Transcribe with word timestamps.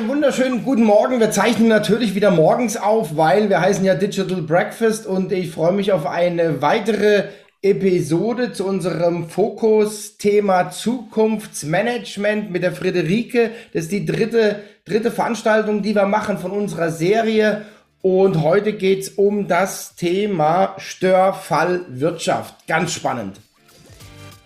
einen 0.00 0.08
wunderschönen 0.08 0.64
guten 0.64 0.84
Morgen. 0.84 1.20
Wir 1.20 1.30
zeichnen 1.30 1.68
natürlich 1.68 2.14
wieder 2.14 2.30
morgens 2.30 2.78
auf, 2.78 3.18
weil 3.18 3.50
wir 3.50 3.60
heißen 3.60 3.84
ja 3.84 3.94
Digital 3.94 4.40
Breakfast 4.40 5.06
und 5.06 5.30
ich 5.30 5.50
freue 5.50 5.72
mich 5.72 5.92
auf 5.92 6.06
eine 6.06 6.62
weitere 6.62 7.24
Episode 7.60 8.54
zu 8.54 8.64
unserem 8.64 9.28
Fokus-Thema 9.28 10.70
Zukunftsmanagement 10.70 12.50
mit 12.50 12.62
der 12.62 12.72
Friederike. 12.72 13.50
Das 13.74 13.82
ist 13.84 13.92
die 13.92 14.06
dritte, 14.06 14.62
dritte 14.86 15.10
Veranstaltung, 15.10 15.82
die 15.82 15.94
wir 15.94 16.06
machen 16.06 16.38
von 16.38 16.52
unserer 16.52 16.90
Serie. 16.90 17.66
Und 18.00 18.42
heute 18.42 18.72
geht 18.72 19.00
es 19.00 19.10
um 19.10 19.48
das 19.48 19.96
Thema 19.96 20.76
Störfallwirtschaft. 20.78 22.66
Ganz 22.66 22.94
spannend. 22.94 23.38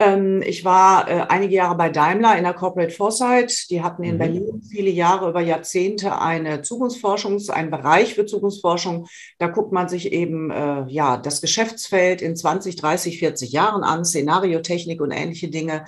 ich 0.00 0.64
war 0.64 1.08
äh, 1.08 1.26
einige 1.28 1.56
Jahre 1.56 1.76
bei 1.76 1.88
Daimler 1.88 2.38
in 2.38 2.44
der 2.44 2.54
Corporate 2.54 2.92
Foresight. 2.92 3.68
Die 3.68 3.82
hatten 3.82 4.04
in 4.04 4.14
mhm. 4.14 4.18
Berlin 4.18 4.62
viele 4.62 4.90
Jahre 4.90 5.28
über 5.28 5.40
Jahrzehnte 5.40 6.20
eine 6.20 6.62
Zukunftsforschung, 6.62 7.42
einen 7.48 7.70
Bereich 7.70 8.14
für 8.14 8.24
Zukunftsforschung. 8.24 9.08
Da 9.38 9.48
guckt 9.48 9.72
man 9.72 9.88
sich 9.88 10.12
eben 10.12 10.52
äh, 10.52 10.84
ja 10.86 11.16
das 11.16 11.40
Geschäftsfeld 11.40 12.22
in 12.22 12.36
20, 12.36 12.76
30, 12.76 13.18
40 13.18 13.50
Jahren 13.50 13.82
an, 13.82 14.04
Szenariotechnik 14.04 15.00
und 15.00 15.10
ähnliche 15.10 15.48
Dinge. 15.48 15.84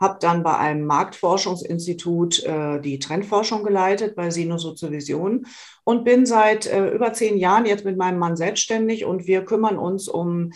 Habe 0.00 0.16
dann 0.22 0.42
bei 0.42 0.56
einem 0.56 0.86
Marktforschungsinstitut 0.86 2.42
äh, 2.44 2.80
die 2.80 2.98
Trendforschung 2.98 3.62
geleitet 3.62 4.16
bei 4.16 4.30
Sinus-Vision 4.30 5.44
und 5.84 6.04
bin 6.04 6.24
seit 6.24 6.64
äh, 6.64 6.88
über 6.88 7.12
zehn 7.12 7.36
Jahren 7.36 7.66
jetzt 7.66 7.84
mit 7.84 7.98
meinem 7.98 8.18
Mann 8.18 8.36
selbstständig 8.36 9.04
und 9.04 9.26
wir 9.26 9.44
kümmern 9.44 9.76
uns 9.76 10.08
um 10.08 10.52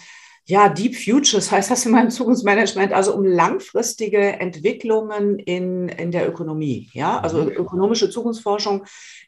ja, 0.47 0.69
Deep 0.69 0.95
Futures 0.95 1.51
heißt 1.51 1.71
das 1.71 1.87
in 1.87 1.93
meinem 1.93 2.11
Zukunftsmanagement, 2.11 2.93
also 2.93 3.15
um 3.15 3.25
langfristige 3.25 4.19
Entwicklungen 4.19 5.39
in, 5.39 5.89
in 5.89 6.11
der 6.11 6.29
Ökonomie. 6.29 6.91
Ja, 6.93 7.19
also 7.19 7.43
mhm. 7.43 7.49
ökonomische 7.49 8.11
Zukunftsforschung 8.11 8.85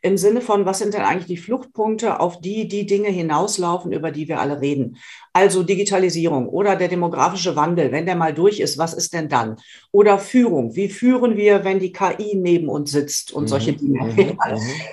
im 0.06 0.16
Sinne 0.16 0.40
von, 0.40 0.66
was 0.66 0.78
sind 0.78 0.94
denn 0.94 1.02
eigentlich 1.02 1.26
die 1.26 1.36
Fluchtpunkte, 1.36 2.20
auf 2.20 2.40
die 2.40 2.68
die 2.68 2.86
Dinge 2.86 3.08
hinauslaufen, 3.08 3.90
über 3.90 4.12
die 4.12 4.28
wir 4.28 4.40
alle 4.40 4.60
reden? 4.60 4.98
Also 5.32 5.64
Digitalisierung 5.64 6.48
oder 6.48 6.76
der 6.76 6.86
demografische 6.86 7.56
Wandel, 7.56 7.90
wenn 7.90 8.06
der 8.06 8.14
mal 8.14 8.32
durch 8.32 8.60
ist, 8.60 8.78
was 8.78 8.94
ist 8.94 9.12
denn 9.14 9.28
dann? 9.28 9.56
Oder 9.90 10.20
Führung, 10.20 10.76
wie 10.76 10.88
führen 10.88 11.36
wir, 11.36 11.64
wenn 11.64 11.80
die 11.80 11.92
KI 11.92 12.36
neben 12.36 12.68
uns 12.68 12.92
sitzt 12.92 13.32
und 13.32 13.44
mhm. 13.44 13.48
solche 13.48 13.72
Dinge? 13.72 13.96
Mhm. 14.16 14.38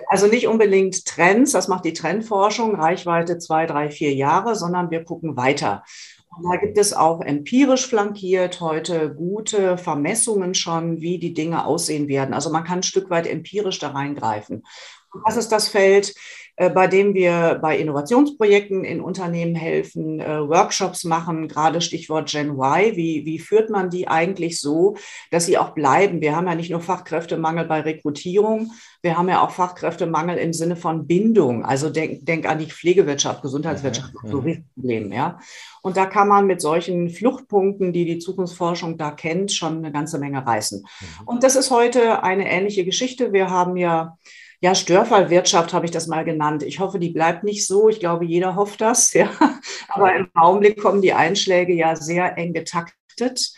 Also 0.08 0.28
nicht 0.28 0.48
unbedingt 0.48 1.06
Trends, 1.06 1.52
das 1.52 1.68
macht 1.68 1.86
die 1.86 1.94
Trendforschung, 1.94 2.76
Reichweite 2.76 3.38
zwei, 3.38 3.66
drei, 3.66 3.92
vier 3.92 4.14
Jahre, 4.14 4.56
sondern 4.56 4.90
wir 4.90 5.04
gucken 5.04 5.38
weiter. 5.38 5.84
Und 6.36 6.52
da 6.52 6.58
gibt 6.58 6.78
es 6.78 6.94
auch 6.94 7.22
empirisch 7.22 7.88
flankiert 7.88 8.60
heute 8.60 9.14
gute 9.14 9.78
Vermessungen 9.78 10.56
schon, 10.56 11.00
wie 11.00 11.20
die 11.20 11.34
Dinge 11.34 11.66
aussehen 11.66 12.08
werden. 12.08 12.34
Also 12.34 12.50
man 12.50 12.64
kann 12.64 12.80
ein 12.80 12.84
Stück 12.84 13.10
weit 13.10 13.28
empirisch 13.28 13.80
da 13.80 13.90
reingreifen. 13.90 14.64
Das 15.26 15.38
ist 15.38 15.52
das 15.52 15.68
Feld, 15.68 16.14
äh, 16.56 16.70
bei 16.70 16.86
dem 16.86 17.16
wir 17.16 17.58
bei 17.62 17.78
Innovationsprojekten 17.78 18.84
in 18.84 19.02
Unternehmen 19.02 19.56
helfen, 19.56 20.20
äh, 20.20 20.48
Workshops 20.48 21.04
machen, 21.04 21.48
gerade 21.48 21.82
Stichwort 21.82 22.30
Gen 22.30 22.52
Y. 22.52 22.96
Wie, 22.96 23.26
wie 23.26 23.40
führt 23.40 23.72
man 23.72 23.90
die 23.90 24.08
eigentlich 24.08 24.62
so, 24.62 24.96
dass 25.32 25.48
sie 25.48 25.58
auch 25.58 25.72
bleiben? 25.72 26.22
Wir 26.22 26.36
haben 26.36 26.46
ja 26.46 26.54
nicht 26.54 26.70
nur 26.70 26.82
Fachkräftemangel 26.82 27.66
bei 27.66 27.82
Rekrutierung, 27.82 28.72
wir 29.02 29.18
haben 29.18 29.30
ja 29.30 29.42
auch 29.42 29.50
Fachkräftemangel 29.50 30.38
im 30.38 30.54
Sinne 30.54 30.76
von 30.76 31.08
Bindung. 31.08 31.66
Also 31.66 31.90
denk, 31.90 32.26
denk 32.26 32.48
an 32.48 32.60
die 32.60 32.68
Pflegewirtschaft, 32.68 33.42
Gesundheitswirtschaft, 33.42 34.14
mhm. 34.24 34.30
so 34.30 34.44
Problem, 34.76 35.12
ja. 35.12 35.40
Und 35.82 35.98
da 35.98 36.06
kann 36.06 36.28
man 36.28 36.46
mit 36.46 36.62
solchen 36.62 37.10
Fluchtpunkten, 37.10 37.92
die 37.92 38.06
die 38.06 38.20
Zukunftsforschung 38.20 38.98
da 38.98 39.12
kennt, 39.12 39.52
schon 39.52 39.80
eine 39.80 39.92
ganze 39.92 40.20
Menge 40.20 40.46
reißen. 40.46 40.82
Mhm. 40.82 41.28
Und 41.28 41.44
das 41.44 41.56
ist 41.56 41.72
heute 41.72 42.24
eine 42.24 42.50
ähnliche 42.50 42.86
Geschichte. 42.86 43.34
Wir 43.34 43.50
haben 43.50 43.76
ja 43.76 44.18
ja, 44.64 44.76
Störfallwirtschaft 44.76 45.74
habe 45.74 45.84
ich 45.84 45.92
das 45.92 46.08
mal 46.08 46.24
genannt. 46.24 46.64
Ich 46.64 46.80
hoffe, 46.80 46.98
die 46.98 47.10
bleibt 47.10 47.44
nicht 47.44 47.68
so. 47.68 47.90
Ich 47.90 48.00
glaube, 48.00 48.24
jeder 48.24 48.56
hofft 48.56 48.80
das. 48.80 49.14
Ja. 49.24 49.30
Aber 49.90 50.16
im 50.16 50.30
Augenblick 50.34 50.82
kommen 50.82 51.02
die 51.02 51.12
Einschläge 51.12 51.74
ja 51.74 51.98
sehr 51.98 52.38
eng 52.38 52.54
getaktet. 52.54 53.52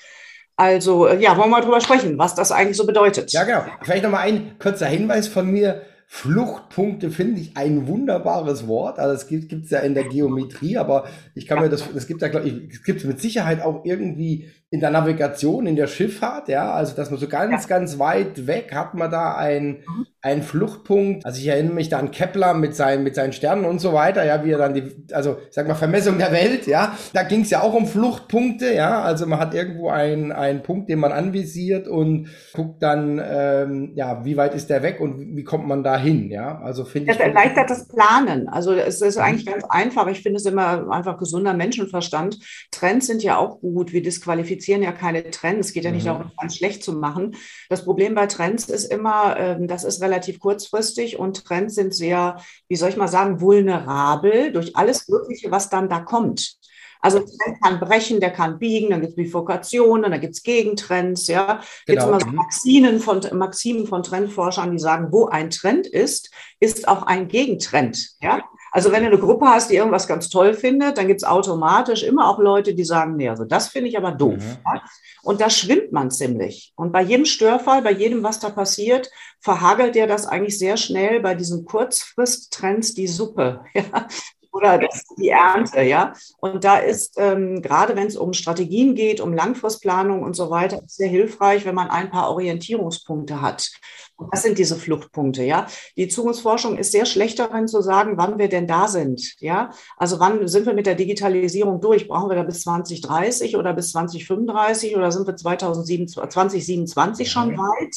Also, 0.56 1.06
äh, 1.06 1.22
ja, 1.22 1.38
wollen 1.38 1.52
wir 1.52 1.58
mal 1.58 1.62
drüber 1.62 1.80
sprechen, 1.80 2.18
was 2.18 2.34
das 2.34 2.52
eigentlich 2.52 2.78
so 2.78 2.88
bedeutet. 2.88 3.32
Ja, 3.34 3.44
genau. 3.44 3.66
Vielleicht 3.84 4.04
nochmal 4.04 4.28
ein 4.28 4.58
kurzer 4.58 4.88
Hinweis 4.88 5.28
von 5.28 5.46
mir. 5.52 5.84
Fluchtpunkte 6.08 7.12
finde 7.12 7.42
ich 7.42 7.56
ein 7.56 7.88
wunderbares 7.88 8.68
Wort. 8.68 8.98
Also 8.98 9.14
es 9.14 9.28
gibt 9.28 9.52
es 9.52 9.70
ja 9.70 9.80
in 9.80 9.94
der 9.94 10.06
Geometrie, 10.06 10.78
aber 10.78 11.06
ich 11.36 11.46
kann 11.46 11.62
mir 11.62 11.70
das, 11.70 11.84
das 11.94 12.08
gibt 12.08 12.24
ja, 12.24 12.30
glaube 12.30 12.48
ich, 12.48 12.74
es 12.74 12.84
gibt 12.84 13.04
mit 13.06 13.22
Sicherheit 13.22 13.62
auch 13.62 13.86
irgendwie 13.86 14.50
in 14.76 14.82
der 14.82 14.92
Navigation, 14.92 15.68
in 15.68 15.78
der 15.78 15.88
Schifffahrt, 15.88 16.50
ja, 16.50 16.74
also 16.74 16.98
dass 16.98 17.10
man 17.10 17.18
so 17.18 17.30
ganz, 17.30 17.64
ja. 17.64 17.70
ganz 17.70 17.98
weit 17.98 18.46
weg 18.46 18.76
hat 18.76 18.94
man 18.94 19.10
da 19.10 19.34
ein, 19.36 19.84
mhm. 19.88 20.06
einen 20.22 20.44
Fluchtpunkt. 20.44 21.26
Also 21.26 21.40
ich 21.40 21.48
erinnere 21.48 21.76
mich 21.76 21.88
da 21.88 21.98
an 21.98 22.12
Kepler 22.12 22.54
mit 22.54 22.76
seinen, 22.76 23.06
mit 23.06 23.16
seinen 23.16 23.32
Sternen 23.32 23.64
und 23.64 23.80
so 23.80 23.94
weiter, 23.94 24.26
ja, 24.26 24.44
wie 24.44 24.52
er 24.52 24.58
dann 24.58 24.74
die, 24.74 25.06
also 25.14 25.38
ich 25.48 25.56
sag 25.56 25.66
mal, 25.66 25.76
Vermessung 25.76 26.18
der 26.18 26.34
Welt, 26.34 26.68
ja, 26.68 26.98
da 27.14 27.24
ging 27.24 27.42
es 27.44 27.52
ja 27.52 27.62
auch 27.62 27.74
um 27.74 27.88
Fluchtpunkte, 27.88 28.74
ja, 28.74 29.02
also 29.02 29.26
man 29.28 29.40
hat 29.40 29.54
irgendwo 29.54 29.88
einen, 29.88 30.34
einen 30.34 30.62
Punkt, 30.62 30.90
den 30.90 31.00
man 31.00 31.14
anvisiert 31.14 31.88
und 31.88 32.28
guckt 32.52 32.84
dann, 32.84 33.22
ähm, 33.26 33.94
ja, 33.96 34.26
wie 34.26 34.36
weit 34.36 34.56
ist 34.56 34.70
der 34.70 34.84
weg 34.84 35.00
und 35.00 35.22
wie, 35.22 35.38
wie 35.38 35.44
kommt 35.46 35.68
man 35.68 35.86
da 35.86 35.98
hin, 35.98 36.30
ja, 36.30 36.60
also 36.60 36.84
finde 36.84 37.14
ich. 37.14 37.18
Das 37.18 37.26
erleichtert 37.26 37.70
das 37.70 37.88
Planen, 37.88 38.50
also 38.50 38.74
es 38.74 39.00
ist 39.00 39.18
eigentlich 39.18 39.46
ganz 39.46 39.64
einfach, 39.70 40.08
ich 40.08 40.22
finde 40.22 40.36
es 40.36 40.46
immer 40.46 40.92
einfach 40.92 41.18
gesunder 41.18 41.54
Menschenverstand. 41.54 42.40
Trends 42.72 43.08
sind 43.08 43.24
ja 43.24 43.38
auch 43.38 43.62
gut, 43.62 43.94
wie 43.94 44.02
disqualifiziert 44.02 44.65
praktizieren 44.66 44.84
ja 44.84 44.92
keine 44.92 45.30
Trends. 45.30 45.68
Es 45.68 45.74
geht 45.74 45.84
ja 45.84 45.92
nicht 45.92 46.04
mhm. 46.04 46.10
darum, 46.10 46.32
ganz 46.40 46.56
schlecht 46.56 46.84
zu 46.84 46.94
machen. 46.94 47.36
Das 47.70 47.86
Problem 47.86 48.16
bei 48.16 48.26
Trends 48.26 48.68
ist 48.68 48.86
immer, 48.86 49.38
ähm, 49.38 49.68
das 49.68 49.84
ist 49.84 50.02
relativ 50.02 50.40
kurzfristig 50.40 51.20
und 51.20 51.46
Trends 51.46 51.76
sind 51.76 51.94
sehr, 51.94 52.38
wie 52.68 52.76
soll 52.76 52.90
ich 52.90 52.98
mal 52.98 53.08
sagen, 53.08 53.42
vulnerabel 53.42 54.52
durch 54.52 54.76
alles 54.76 55.08
Mögliche, 55.08 55.52
was 55.52 55.70
dann 55.70 55.90
da 55.90 56.00
kommt. 56.00 56.58
Also 57.02 57.20
Trend 57.20 57.62
kann 57.62 57.80
brechen, 57.80 58.20
der 58.20 58.32
kann 58.32 58.58
biegen, 58.58 58.90
dann 58.90 59.02
gibt 59.02 59.12
es 59.12 59.16
Bifurkationen, 59.16 60.10
dann 60.10 60.22
gibt 60.22 60.34
es 60.34 60.42
Gegentrends, 60.42 61.28
ja. 61.28 61.62
Gibt 61.86 62.00
genau. 62.00 62.08
immer 62.08 62.20
so. 62.20 62.28
Maximen 62.28 63.00
von, 63.00 63.22
Maximen 63.34 63.86
von 63.86 64.02
Trendforschern, 64.02 64.72
die 64.72 64.80
sagen, 64.80 65.10
wo 65.12 65.28
ein 65.28 65.52
Trend 65.52 65.86
ist, 65.86 66.32
ist 66.60 66.88
auch 66.88 67.04
ein 67.04 67.28
Gegentrend, 67.28 68.16
ja. 68.24 68.44
Also 68.76 68.92
wenn 68.92 69.04
du 69.04 69.08
eine 69.08 69.20
Gruppe 69.20 69.46
hast, 69.46 69.72
die 69.72 69.78
irgendwas 69.78 70.06
ganz 70.06 70.28
toll 70.28 70.54
findet, 70.54 70.98
dann 70.98 71.08
gibt 71.08 71.22
es 71.22 71.24
automatisch 71.24 72.04
immer 72.04 72.30
auch 72.30 72.40
Leute, 72.40 72.76
die 72.76 72.84
sagen, 72.84 73.16
nee, 73.16 73.30
also 73.30 73.46
das 73.46 73.70
finde 73.70 73.88
ich 73.88 73.98
aber 73.98 74.12
doof. 74.12 74.36
Mhm. 74.36 74.82
Und 75.24 75.40
da 75.40 75.50
schwimmt 75.50 75.94
man 75.94 76.12
ziemlich. 76.12 76.74
Und 76.76 76.92
bei 76.92 77.02
jedem 77.02 77.24
Störfall, 77.24 77.82
bei 77.82 77.94
jedem, 77.94 78.22
was 78.22 78.42
da 78.42 78.50
passiert, 78.50 79.10
verhagelt 79.40 79.96
der 79.96 80.08
das 80.08 80.28
eigentlich 80.28 80.60
sehr 80.60 80.76
schnell 80.76 81.22
bei 81.22 81.36
diesen 81.36 81.64
Kurzfristtrends 81.64 82.94
die 82.94 83.08
Suppe. 83.08 83.64
Ja? 83.74 84.08
Oder 84.56 84.78
das, 84.78 85.04
die 85.18 85.30
Ernte, 85.30 85.82
ja. 85.82 86.14
Und 86.40 86.64
da 86.64 86.78
ist 86.78 87.16
ähm, 87.18 87.62
gerade, 87.62 87.96
wenn 87.96 88.08
es 88.08 88.16
um 88.16 88.32
Strategien 88.32 88.96
geht, 88.96 89.20
um 89.20 89.34
Langfristplanung 89.34 90.24
und 90.24 90.36
so 90.36 90.50
weiter, 90.50 90.82
sehr 90.88 91.10
hilfreich, 91.10 91.66
wenn 91.66 91.76
man 91.76 91.90
ein 91.90 92.10
paar 92.10 92.30
Orientierungspunkte 92.32 93.42
hat. 93.42 93.70
Und 94.16 94.34
das 94.34 94.44
sind 94.44 94.58
diese 94.58 94.78
Fluchtpunkte, 94.78 95.44
ja. 95.44 95.68
Die 95.98 96.08
Zukunftsforschung 96.08 96.78
ist 96.78 96.94
sehr 96.94 97.06
schlecht 97.06 97.38
darin 97.38 97.68
zu 97.68 97.82
sagen, 97.82 98.14
wann 98.16 98.40
wir 98.40 98.48
denn 98.48 98.66
da 98.66 98.88
sind, 98.88 99.36
ja. 99.42 99.72
Also 99.98 100.22
wann 100.22 100.48
sind 100.48 100.66
wir 100.66 100.74
mit 100.74 100.86
der 100.86 100.96
Digitalisierung 100.96 101.82
durch? 101.82 102.08
Brauchen 102.08 102.30
wir 102.30 102.38
da 102.38 102.44
bis 102.44 102.62
2030 102.62 103.58
oder 103.58 103.74
bis 103.74 103.92
2035 103.92 104.96
oder 104.96 105.12
sind 105.12 105.28
wir 105.28 105.36
2027, 105.36 106.32
2027 106.32 107.30
schon 107.30 107.58
weit? 107.58 107.96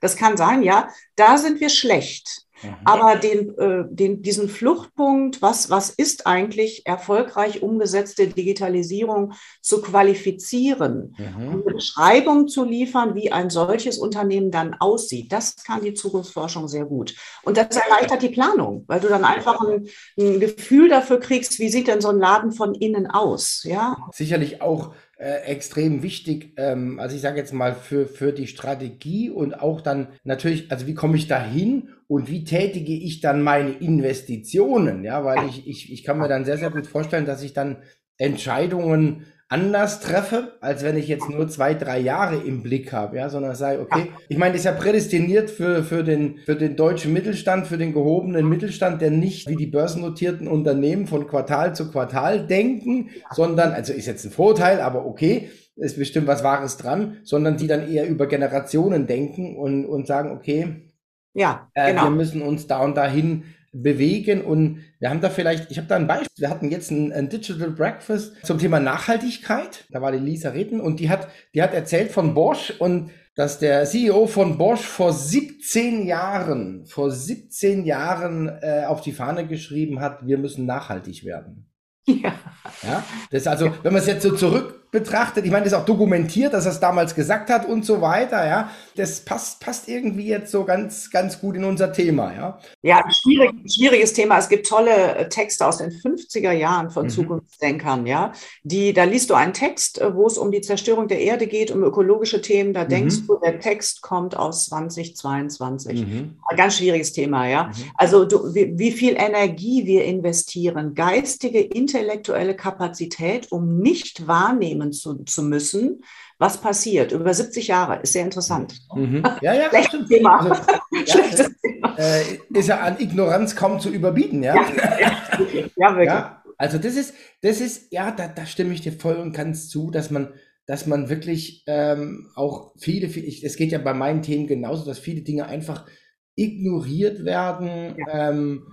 Das 0.00 0.16
kann 0.16 0.36
sein, 0.36 0.62
ja. 0.62 0.88
Da 1.16 1.36
sind 1.36 1.60
wir 1.60 1.68
schlecht. 1.68 2.45
Aber 2.84 3.16
den, 3.16 3.56
äh, 3.58 3.84
den, 3.88 4.22
diesen 4.22 4.48
Fluchtpunkt, 4.48 5.42
was, 5.42 5.70
was 5.70 5.90
ist 5.90 6.26
eigentlich 6.26 6.86
erfolgreich 6.86 7.62
umgesetzte 7.62 8.28
Digitalisierung 8.28 9.32
zu 9.60 9.82
qualifizieren, 9.82 11.14
mhm. 11.18 11.50
eine 11.50 11.62
Beschreibung 11.62 12.48
zu 12.48 12.64
liefern, 12.64 13.14
wie 13.14 13.32
ein 13.32 13.50
solches 13.50 13.98
Unternehmen 13.98 14.50
dann 14.50 14.74
aussieht, 14.74 15.32
das 15.32 15.56
kann 15.56 15.82
die 15.82 15.94
Zukunftsforschung 15.94 16.68
sehr 16.68 16.84
gut. 16.84 17.14
Und 17.42 17.56
das 17.56 17.76
erleichtert 17.76 18.22
die 18.22 18.28
Planung, 18.28 18.84
weil 18.86 19.00
du 19.00 19.08
dann 19.08 19.24
einfach 19.24 19.60
ein, 19.60 19.88
ein 20.18 20.40
Gefühl 20.40 20.88
dafür 20.88 21.20
kriegst, 21.20 21.58
wie 21.58 21.68
sieht 21.68 21.88
denn 21.88 22.00
so 22.00 22.08
ein 22.08 22.18
Laden 22.18 22.52
von 22.52 22.74
innen 22.74 23.06
aus. 23.06 23.62
Ja? 23.64 23.96
Sicherlich 24.12 24.62
auch 24.62 24.94
äh, 25.18 25.46
extrem 25.46 26.02
wichtig, 26.02 26.52
ähm, 26.58 27.00
also 27.00 27.16
ich 27.16 27.22
sage 27.22 27.38
jetzt 27.38 27.54
mal 27.54 27.74
für, 27.74 28.06
für 28.06 28.32
die 28.32 28.46
Strategie 28.46 29.30
und 29.30 29.60
auch 29.60 29.80
dann 29.80 30.08
natürlich, 30.24 30.70
also 30.70 30.86
wie 30.86 30.94
komme 30.94 31.16
ich 31.16 31.26
da 31.26 31.42
hin 31.42 31.88
und 32.06 32.28
wie 32.28 32.44
tätige 32.44 32.92
ich 32.92 33.20
dann 33.20 33.42
meine 33.42 33.70
Investitionen, 33.70 35.04
ja, 35.04 35.24
weil 35.24 35.48
ich, 35.48 35.66
ich, 35.66 35.90
ich 35.90 36.04
kann 36.04 36.18
mir 36.18 36.28
dann 36.28 36.44
sehr, 36.44 36.58
sehr 36.58 36.70
gut 36.70 36.86
vorstellen, 36.86 37.24
dass 37.24 37.42
ich 37.42 37.54
dann 37.54 37.78
Entscheidungen 38.18 39.24
anders 39.48 40.00
treffe, 40.00 40.54
als 40.60 40.82
wenn 40.82 40.96
ich 40.96 41.06
jetzt 41.06 41.28
nur 41.28 41.46
zwei, 41.48 41.74
drei 41.74 42.00
Jahre 42.00 42.36
im 42.36 42.62
Blick 42.62 42.92
habe, 42.92 43.16
ja, 43.16 43.28
sondern 43.30 43.54
sage, 43.54 43.80
okay, 43.80 44.10
ich 44.28 44.38
meine, 44.38 44.52
das 44.52 44.62
ist 44.62 44.64
ja 44.64 44.72
prädestiniert 44.72 45.50
für, 45.50 45.84
für, 45.84 46.02
den, 46.02 46.38
für 46.38 46.56
den 46.56 46.74
deutschen 46.74 47.12
Mittelstand, 47.12 47.68
für 47.68 47.78
den 47.78 47.92
gehobenen 47.92 48.48
Mittelstand, 48.48 49.00
der 49.00 49.12
nicht 49.12 49.48
wie 49.48 49.54
die 49.56 49.66
börsennotierten 49.66 50.48
Unternehmen 50.48 51.06
von 51.06 51.28
Quartal 51.28 51.76
zu 51.76 51.90
Quartal 51.90 52.46
denken, 52.46 53.10
sondern, 53.30 53.72
also 53.72 53.92
ist 53.92 54.06
jetzt 54.06 54.24
ein 54.24 54.32
Vorteil, 54.32 54.80
aber 54.80 55.06
okay, 55.06 55.48
ist 55.76 55.98
bestimmt 55.98 56.26
was 56.26 56.42
Wahres 56.42 56.76
dran, 56.76 57.18
sondern 57.22 57.56
die 57.56 57.68
dann 57.68 57.88
eher 57.88 58.08
über 58.08 58.26
Generationen 58.26 59.06
denken 59.06 59.56
und, 59.56 59.84
und 59.84 60.06
sagen, 60.06 60.32
okay, 60.32 60.90
ja, 61.34 61.68
äh, 61.74 61.90
genau. 61.90 62.04
wir 62.04 62.10
müssen 62.10 62.42
uns 62.42 62.66
da 62.66 62.82
und 62.82 62.96
dahin 62.96 63.44
bewegen. 63.82 64.42
Und 64.42 64.80
wir 64.98 65.10
haben 65.10 65.20
da 65.20 65.30
vielleicht, 65.30 65.70
ich 65.70 65.78
habe 65.78 65.88
da 65.88 65.96
ein 65.96 66.06
Beispiel, 66.06 66.42
wir 66.42 66.50
hatten 66.50 66.70
jetzt 66.70 66.90
ein, 66.90 67.12
ein, 67.12 67.28
Digital 67.28 67.70
Breakfast 67.70 68.34
zum 68.44 68.58
Thema 68.58 68.80
Nachhaltigkeit. 68.80 69.84
Da 69.90 70.00
war 70.00 70.12
die 70.12 70.18
Lisa 70.18 70.50
Ritten 70.50 70.80
und 70.80 71.00
die 71.00 71.10
hat, 71.10 71.28
die 71.54 71.62
hat 71.62 71.74
erzählt 71.74 72.10
von 72.10 72.34
Bosch 72.34 72.72
und 72.78 73.10
dass 73.34 73.58
der 73.58 73.84
CEO 73.84 74.26
von 74.26 74.56
Bosch 74.56 74.80
vor 74.80 75.12
17 75.12 76.06
Jahren, 76.06 76.86
vor 76.86 77.10
17 77.10 77.84
Jahren 77.84 78.48
äh, 78.62 78.84
auf 78.86 79.02
die 79.02 79.12
Fahne 79.12 79.46
geschrieben 79.46 80.00
hat, 80.00 80.26
wir 80.26 80.38
müssen 80.38 80.64
nachhaltig 80.64 81.24
werden. 81.24 81.70
Ja. 82.06 82.34
ja. 82.82 83.04
Das 83.30 83.42
ist 83.42 83.48
also, 83.48 83.72
wenn 83.82 83.92
man 83.92 84.00
es 84.00 84.06
jetzt 84.06 84.22
so 84.22 84.34
zurück 84.34 84.85
betrachtet. 84.96 85.44
Ich 85.44 85.50
meine, 85.50 85.64
das 85.64 85.74
ist 85.74 85.78
auch 85.78 85.84
dokumentiert, 85.84 86.54
dass 86.54 86.64
er 86.64 86.72
es 86.72 86.80
damals 86.80 87.14
gesagt 87.14 87.50
hat 87.50 87.68
und 87.68 87.84
so 87.84 88.00
weiter, 88.00 88.46
ja. 88.46 88.70
Das 88.96 89.20
passt, 89.20 89.60
passt 89.60 89.88
irgendwie 89.88 90.26
jetzt 90.26 90.50
so 90.50 90.64
ganz, 90.64 91.10
ganz 91.10 91.38
gut 91.38 91.56
in 91.56 91.64
unser 91.64 91.92
Thema, 91.92 92.32
ja. 92.34 92.58
Ja, 92.80 93.04
schwierig, 93.10 93.50
schwieriges 93.70 94.14
Thema. 94.14 94.38
Es 94.38 94.48
gibt 94.48 94.66
tolle 94.66 95.16
äh, 95.16 95.28
Texte 95.28 95.66
aus 95.66 95.78
den 95.78 95.90
50er 95.90 96.52
Jahren 96.52 96.88
von 96.90 97.04
mhm. 97.04 97.10
Zukunftsdenkern, 97.10 98.06
ja. 98.06 98.32
Die, 98.62 98.94
da 98.94 99.04
liest 99.04 99.28
du 99.28 99.34
einen 99.34 99.52
Text, 99.52 100.00
äh, 100.00 100.14
wo 100.14 100.26
es 100.26 100.38
um 100.38 100.50
die 100.50 100.62
Zerstörung 100.62 101.08
der 101.08 101.20
Erde 101.20 101.46
geht, 101.46 101.70
um 101.70 101.82
ökologische 101.82 102.40
Themen. 102.40 102.72
Da 102.72 102.84
mhm. 102.84 102.88
denkst 102.88 103.26
du, 103.26 103.38
der 103.44 103.60
Text 103.60 104.00
kommt 104.00 104.34
aus 104.34 104.64
2022. 104.66 106.06
Mhm. 106.06 106.36
Ein 106.48 106.56
ganz 106.56 106.78
schwieriges 106.78 107.12
Thema, 107.12 107.46
ja. 107.46 107.64
Mhm. 107.64 107.72
Also 107.96 108.24
du, 108.24 108.54
wie, 108.54 108.78
wie 108.78 108.92
viel 108.92 109.14
Energie 109.18 109.84
wir 109.84 110.06
investieren, 110.06 110.94
geistige, 110.94 111.60
intellektuelle 111.60 112.56
Kapazität, 112.56 113.52
um 113.52 113.78
nicht 113.78 114.26
wahrnehmen 114.26 114.85
wahrnehmen 114.86 114.92
zu, 114.92 115.24
zu 115.24 115.42
müssen, 115.42 116.02
was 116.38 116.60
passiert. 116.60 117.12
Über 117.12 117.32
70 117.32 117.68
Jahre 117.68 118.00
ist 118.02 118.12
sehr 118.12 118.24
interessant. 118.24 118.74
Mhm. 118.94 119.22
Ja, 119.42 119.54
ja, 119.54 119.82
stimmt. 119.82 120.08
Thema. 120.08 120.40
Also, 120.40 120.62
ja, 121.06 121.48
Thema. 121.62 121.98
Äh, 121.98 122.22
ist 122.52 122.68
ja 122.68 122.80
an 122.80 122.98
Ignoranz 122.98 123.54
kaum 123.54 123.80
zu 123.80 123.90
überbieten, 123.90 124.42
ja. 124.42 124.54
Ja, 124.54 124.66
ja 125.76 125.90
wirklich. 125.90 126.06
Ja, 126.06 126.42
also 126.58 126.78
das 126.78 126.96
ist, 126.96 127.14
das 127.42 127.60
ist, 127.60 127.92
ja, 127.92 128.10
da, 128.10 128.28
da 128.28 128.46
stimme 128.46 128.72
ich 128.72 128.80
dir 128.80 128.92
voll 128.92 129.16
und 129.16 129.32
ganz 129.32 129.68
zu, 129.68 129.90
dass 129.90 130.10
man, 130.10 130.32
dass 130.66 130.86
man 130.86 131.08
wirklich 131.08 131.64
ähm, 131.66 132.30
auch 132.34 132.72
viele, 132.78 133.08
viele, 133.08 133.26
es 133.26 133.56
geht 133.56 133.72
ja 133.72 133.78
bei 133.78 133.94
meinen 133.94 134.22
Themen 134.22 134.46
genauso, 134.46 134.84
dass 134.84 134.98
viele 134.98 135.22
Dinge 135.22 135.46
einfach 135.46 135.86
ignoriert 136.34 137.24
werden. 137.24 137.96
Ja. 137.98 138.30
Ähm, 138.30 138.66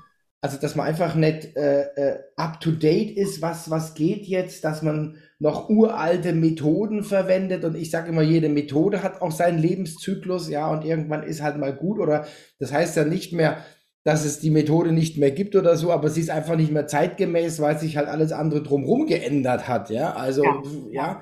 also, 0.44 0.58
dass 0.58 0.76
man 0.76 0.86
einfach 0.86 1.16
nicht 1.16 1.56
äh, 1.56 1.84
äh, 1.96 2.20
up 2.36 2.60
to 2.60 2.72
date 2.72 3.16
ist, 3.16 3.42
was, 3.42 3.70
was 3.70 3.94
geht 3.94 4.26
jetzt, 4.26 4.66
dass 4.66 4.82
man 4.82 5.16
noch 5.40 5.70
uralte 5.70 6.34
Methoden 6.34 7.06
verwendet. 7.06 7.64
Und 7.64 7.76
ich 7.76 7.90
sage 7.90 8.10
immer, 8.10 8.24
jede 8.24 8.50
Methode 8.50 9.04
hat 9.04 9.22
auch 9.22 9.32
seinen 9.32 9.58
Lebenszyklus, 9.58 10.50
ja, 10.50 10.70
und 10.70 10.84
irgendwann 10.84 11.24
ist 11.24 11.42
halt 11.42 11.58
mal 11.58 11.74
gut. 11.74 11.98
Oder 11.98 12.26
das 12.60 12.74
heißt 12.74 12.98
ja 12.98 13.06
nicht 13.06 13.32
mehr, 13.32 13.64
dass 14.04 14.26
es 14.26 14.42
die 14.42 14.50
Methode 14.50 14.92
nicht 14.92 15.18
mehr 15.18 15.32
gibt 15.32 15.56
oder 15.56 15.78
so, 15.78 15.94
aber 15.94 16.10
sie 16.10 16.20
ist 16.20 16.30
einfach 16.30 16.58
nicht 16.58 16.74
mehr 16.74 16.88
zeitgemäß, 16.88 17.62
weil 17.62 17.80
sich 17.80 17.96
halt 17.96 18.10
alles 18.10 18.34
andere 18.34 18.64
drumherum 18.64 19.06
geändert 19.08 19.70
hat, 19.70 19.90
ja, 19.90 20.12
also, 20.14 20.44
ja, 20.44 20.92
ja 20.92 21.22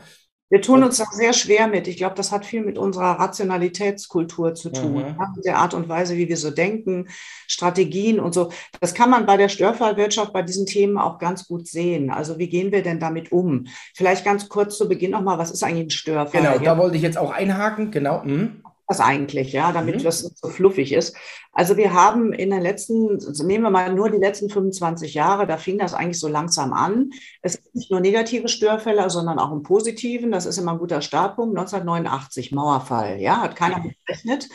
wir 0.51 0.62
tun 0.62 0.83
uns 0.83 0.98
da 0.98 1.06
sehr 1.12 1.31
schwer 1.31 1.68
mit. 1.68 1.88
Ich 1.88 1.95
glaube, 1.95 2.15
das 2.15 2.31
hat 2.33 2.45
viel 2.45 2.62
mit 2.62 2.77
unserer 2.77 3.19
Rationalitätskultur 3.19 4.53
zu 4.53 4.69
tun, 4.69 5.15
mhm. 5.18 5.36
mit 5.36 5.45
der 5.45 5.57
Art 5.57 5.74
und 5.74 5.88
Weise, 5.88 6.18
wie 6.18 6.27
wir 6.27 6.36
so 6.36 6.51
denken, 6.51 7.07
Strategien 7.48 8.19
und 8.19 8.33
so. 8.33 8.51
Das 8.81 8.94
kann 8.94 9.09
man 9.09 9.25
bei 9.25 9.38
der 9.38 9.48
Störfallwirtschaft 9.48 10.33
bei 10.33 10.42
diesen 10.42 10.65
Themen 10.65 10.98
auch 10.98 11.19
ganz 11.19 11.48
gut 11.48 11.68
sehen. 11.68 12.12
Also 12.12 12.38
wie 12.38 12.50
gehen 12.50 12.74
wir 12.74 12.83
denn 12.83 13.00
damit 13.00 13.31
um? 13.31 13.65
Vielleicht 13.95 14.25
ganz 14.25 14.50
kurz 14.50 14.77
zu 14.77 14.89
Beginn 14.89 15.12
nochmal, 15.12 15.38
was 15.38 15.51
ist 15.51 15.63
eigentlich 15.63 15.88
ein 15.88 15.92
Störfall? 15.92 16.42
Genau, 16.42 16.59
da 16.59 16.77
wollte 16.77 16.98
ich 16.98 17.01
jetzt 17.01 17.18
auch 17.18 17.31
einhaken, 17.31 17.89
genau. 17.89 18.21
Mhm 18.24 18.62
das 18.92 19.00
eigentlich, 19.00 19.54
ja, 19.54 19.72
damit 19.72 20.00
mhm. 20.00 20.04
das 20.04 20.20
so 20.20 20.50
fluffig 20.50 20.92
ist. 20.92 21.16
Also 21.54 21.78
wir 21.78 21.94
haben 21.94 22.34
in 22.34 22.50
den 22.50 22.62
letzten, 22.62 23.18
nehmen 23.46 23.64
wir 23.64 23.70
mal 23.70 23.94
nur 23.94 24.10
die 24.10 24.18
letzten 24.18 24.50
25 24.50 25.14
Jahre, 25.14 25.48
da 25.48 25.58
fing 25.58 25.78
das 25.78 25.94
eigentlich 25.94 26.20
so 26.20 26.28
langsam 26.28 26.74
an. 26.74 27.12
Es 27.42 27.62
gibt 27.62 27.76
nicht 27.76 27.92
nur 27.92 28.02
negative 28.02 28.50
Störfälle, 28.50 29.10
sondern 29.10 29.40
auch 29.40 29.52
einen 29.52 29.64
positiven. 29.64 30.32
Das 30.32 30.46
ist 30.46 30.58
immer 30.58 30.74
ein 30.74 30.80
guter 30.80 31.02
Startpunkt. 31.02 31.58
1989, 31.58 32.52
Mauerfall, 32.52 33.22
ja, 33.22 33.42
hat 33.42 33.56
keiner 33.56 33.82
berechnet. 34.06 34.50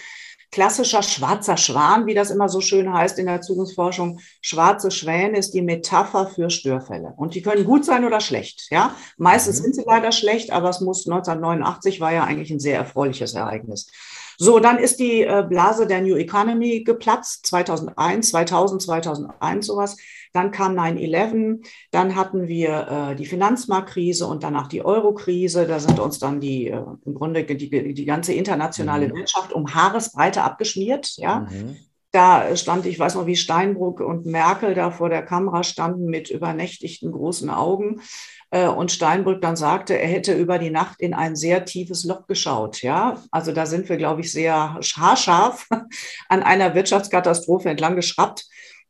Klassischer 0.53 1.03
schwarzer 1.03 1.57
Schwan, 1.57 2.07
wie 2.07 2.15
das 2.15 2.31
immer 2.31 2.49
so 2.49 2.61
schön 2.61 2.93
heißt 2.93 3.19
in 3.19 3.27
der 3.27 3.43
Zukunftsforschung. 3.43 4.21
Schwarze 4.41 4.91
Schwäne 4.91 5.39
ist 5.39 5.53
die 5.53 5.63
Metapher 5.63 6.29
für 6.29 6.51
Störfälle. 6.51 7.13
Und 7.17 7.35
die 7.35 7.43
können 7.43 7.65
gut 7.65 7.85
sein 7.85 8.05
oder 8.05 8.21
schlecht, 8.21 8.69
ja. 8.71 8.95
Meistens 9.17 9.59
mhm. 9.59 9.65
sind 9.65 9.75
sie 9.77 9.85
leider 9.87 10.13
schlecht, 10.13 10.53
aber 10.53 10.71
es 10.71 10.81
muss 10.81 11.07
1989 11.07 12.01
war 12.01 12.13
ja 12.13 12.25
eigentlich 12.25 12.51
ein 12.51 12.61
sehr 12.61 12.77
erfreuliches 12.77 13.35
Ereignis. 13.35 13.91
So, 14.39 14.59
dann 14.59 14.79
ist 14.79 15.01
die 15.01 15.23
äh, 15.23 15.45
Blase 15.49 15.87
der 15.87 16.03
New 16.03 16.17
Economy 16.17 16.85
geplatzt, 16.85 17.47
2001, 17.47 18.29
2000, 18.29 18.83
2001 18.83 19.67
sowas. 19.67 19.97
Dann 20.37 20.51
kam 20.51 20.79
9-11, 20.79 21.67
dann 21.93 22.15
hatten 22.15 22.47
wir 22.47 23.11
äh, 23.13 23.17
die 23.17 23.25
Finanzmarktkrise 23.25 24.27
und 24.27 24.43
danach 24.43 24.69
die 24.69 24.85
Euro-Krise. 24.85 25.67
Da 25.67 25.81
sind 25.81 25.99
uns 25.99 26.19
dann 26.19 26.41
die, 26.41 26.69
äh, 26.69 26.83
im 27.07 27.15
Grunde 27.15 27.45
die, 27.45 27.95
die 27.95 28.05
ganze 28.05 28.35
internationale 28.35 29.09
mhm. 29.09 29.15
Wirtschaft 29.15 29.55
um 29.55 29.75
Haaresbreite 29.75 30.43
abgeschmiert. 30.43 31.15
Ja? 31.17 31.47
Mhm. 31.51 31.77
Da 32.11 32.55
stand, 32.55 32.85
ich 32.85 32.99
weiß 32.99 33.15
noch, 33.15 33.27
wie 33.27 33.35
Steinbrück 33.35 34.01
und 34.01 34.27
Merkel 34.27 34.75
da 34.75 34.91
vor 34.91 35.09
der 35.09 35.23
Kamera 35.23 35.63
standen 35.63 36.05
mit 36.05 36.31
übernächtigten 36.31 37.13
großen 37.13 37.49
Augen 37.49 38.03
äh, 38.51 38.69
und 38.69 38.93
Steinbrück 38.93 39.41
dann 39.41 39.57
sagte, 39.57 39.99
er 39.99 40.09
hätte 40.09 40.35
über 40.35 40.59
die 40.59 40.71
Nacht 40.71 41.01
in 41.01 41.15
ein 41.15 41.35
sehr 41.35 41.65
tiefes 41.65 42.05
Loch 42.05 42.27
geschaut. 42.27 42.83
Ja, 42.83 43.23
also 43.31 43.53
da 43.53 43.65
sind 43.65 43.89
wir, 43.89 43.97
glaube 43.97 44.21
ich, 44.21 44.33
sehr 44.33 44.79
haarscharf 44.97 45.67
an 46.29 46.43
einer 46.43 46.75
Wirtschaftskatastrophe 46.75 47.71
entlang 47.71 47.97
geschraubt. 47.97 48.45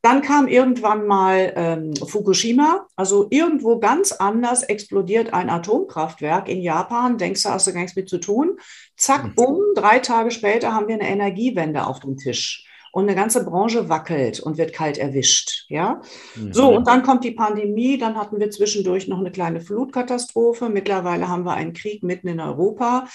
Dann 0.06 0.22
kam 0.22 0.46
irgendwann 0.46 1.08
mal 1.08 1.52
ähm, 1.56 1.96
Fukushima, 1.96 2.86
also 2.94 3.26
irgendwo 3.30 3.80
ganz 3.80 4.12
anders 4.12 4.62
explodiert 4.62 5.34
ein 5.34 5.50
Atomkraftwerk 5.50 6.48
in 6.48 6.60
Japan. 6.60 7.18
Denkst 7.18 7.42
du, 7.42 7.48
hast 7.48 7.66
du 7.66 7.72
gar 7.72 7.80
nichts 7.80 7.96
mit 7.96 8.08
zu 8.08 8.18
tun? 8.18 8.56
Zack, 8.96 9.34
bumm, 9.34 9.58
drei 9.74 9.98
Tage 9.98 10.30
später 10.30 10.72
haben 10.72 10.86
wir 10.86 10.94
eine 10.94 11.08
Energiewende 11.08 11.88
auf 11.88 11.98
dem 11.98 12.16
Tisch 12.18 12.68
und 12.92 13.02
eine 13.02 13.16
ganze 13.16 13.44
Branche 13.44 13.88
wackelt 13.88 14.38
und 14.38 14.58
wird 14.58 14.72
kalt 14.72 14.96
erwischt. 14.96 15.66
Ja, 15.70 16.00
mhm. 16.36 16.52
so 16.52 16.76
und 16.76 16.86
dann 16.86 17.02
kommt 17.02 17.24
die 17.24 17.32
Pandemie. 17.32 17.98
Dann 17.98 18.16
hatten 18.16 18.38
wir 18.38 18.52
zwischendurch 18.52 19.08
noch 19.08 19.18
eine 19.18 19.32
kleine 19.32 19.60
Flutkatastrophe. 19.60 20.68
Mittlerweile 20.68 21.28
haben 21.28 21.44
wir 21.44 21.54
einen 21.54 21.72
Krieg 21.72 22.04
mitten 22.04 22.28
in 22.28 22.38
Europa. 22.38 23.08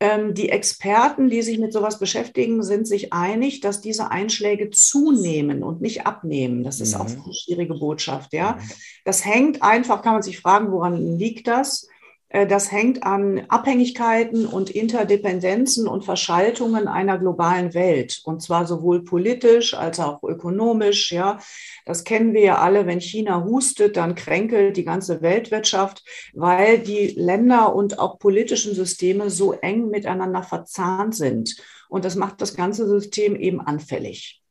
Ähm, 0.00 0.32
die 0.34 0.48
Experten, 0.50 1.28
die 1.28 1.42
sich 1.42 1.58
mit 1.58 1.72
sowas 1.72 1.98
beschäftigen, 1.98 2.62
sind 2.62 2.86
sich 2.86 3.12
einig, 3.12 3.60
dass 3.60 3.80
diese 3.80 4.12
Einschläge 4.12 4.70
zunehmen 4.70 5.64
und 5.64 5.80
nicht 5.80 6.06
abnehmen. 6.06 6.62
Das 6.62 6.80
ist 6.80 6.94
mhm. 6.94 7.00
auch 7.00 7.06
eine 7.06 7.34
schwierige 7.34 7.74
Botschaft. 7.74 8.32
Ja, 8.32 8.52
mhm. 8.52 8.70
das 9.04 9.24
hängt 9.24 9.62
einfach. 9.62 10.02
Kann 10.02 10.12
man 10.12 10.22
sich 10.22 10.38
fragen, 10.38 10.70
woran 10.70 11.18
liegt 11.18 11.48
das? 11.48 11.88
Äh, 12.28 12.46
das 12.46 12.70
hängt 12.70 13.02
an 13.04 13.44
Abhängigkeiten 13.48 14.46
und 14.46 14.70
Interdependenzen 14.70 15.88
und 15.88 16.04
Verschaltungen 16.04 16.88
einer 16.88 17.18
globalen 17.18 17.74
Welt. 17.74 18.20
Und 18.24 18.42
zwar 18.42 18.66
sowohl 18.66 19.04
politisch 19.04 19.74
als 19.74 20.00
auch 20.00 20.22
ökonomisch. 20.22 21.12
Ja, 21.12 21.38
das 21.84 22.04
kennen 22.04 22.34
wir 22.34 22.42
ja 22.42 22.58
alle. 22.58 22.86
Wenn 22.86 23.00
China 23.00 23.44
hustet, 23.44 23.96
dann 23.96 24.14
kränkelt 24.14 24.76
die 24.76 24.84
ganze 24.84 25.22
Weltwirtschaft, 25.22 26.04
weil 26.34 26.78
die 26.78 27.08
Länder 27.16 27.74
und 27.74 27.98
auch 27.98 28.18
politischen 28.18 28.74
Systeme 28.74 29.30
so 29.30 29.52
eng 29.52 29.88
miteinander 29.88 30.42
verzahnt 30.42 31.14
sind. 31.14 31.56
Und 31.88 32.04
das 32.04 32.16
macht 32.16 32.40
das 32.40 32.54
ganze 32.54 32.86
System 32.86 33.34
eben 33.36 33.60
anfällig. 33.60 34.42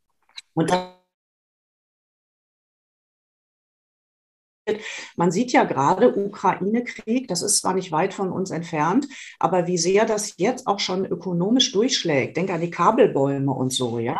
Und 0.53 0.71
Man 5.15 5.31
sieht 5.31 5.51
ja 5.51 5.63
gerade 5.63 6.15
Ukraine-Krieg, 6.15 7.27
das 7.27 7.41
ist 7.41 7.59
zwar 7.59 7.73
nicht 7.73 7.91
weit 7.91 8.13
von 8.13 8.31
uns 8.31 8.51
entfernt, 8.51 9.07
aber 9.39 9.67
wie 9.67 9.77
sehr 9.77 10.05
das 10.05 10.33
jetzt 10.37 10.67
auch 10.67 10.79
schon 10.79 11.05
ökonomisch 11.05 11.71
durchschlägt. 11.71 12.37
Denk 12.37 12.49
an 12.49 12.61
die 12.61 12.71
Kabelbäume 12.71 13.51
und 13.51 13.73
so, 13.73 13.99
ja. 13.99 14.17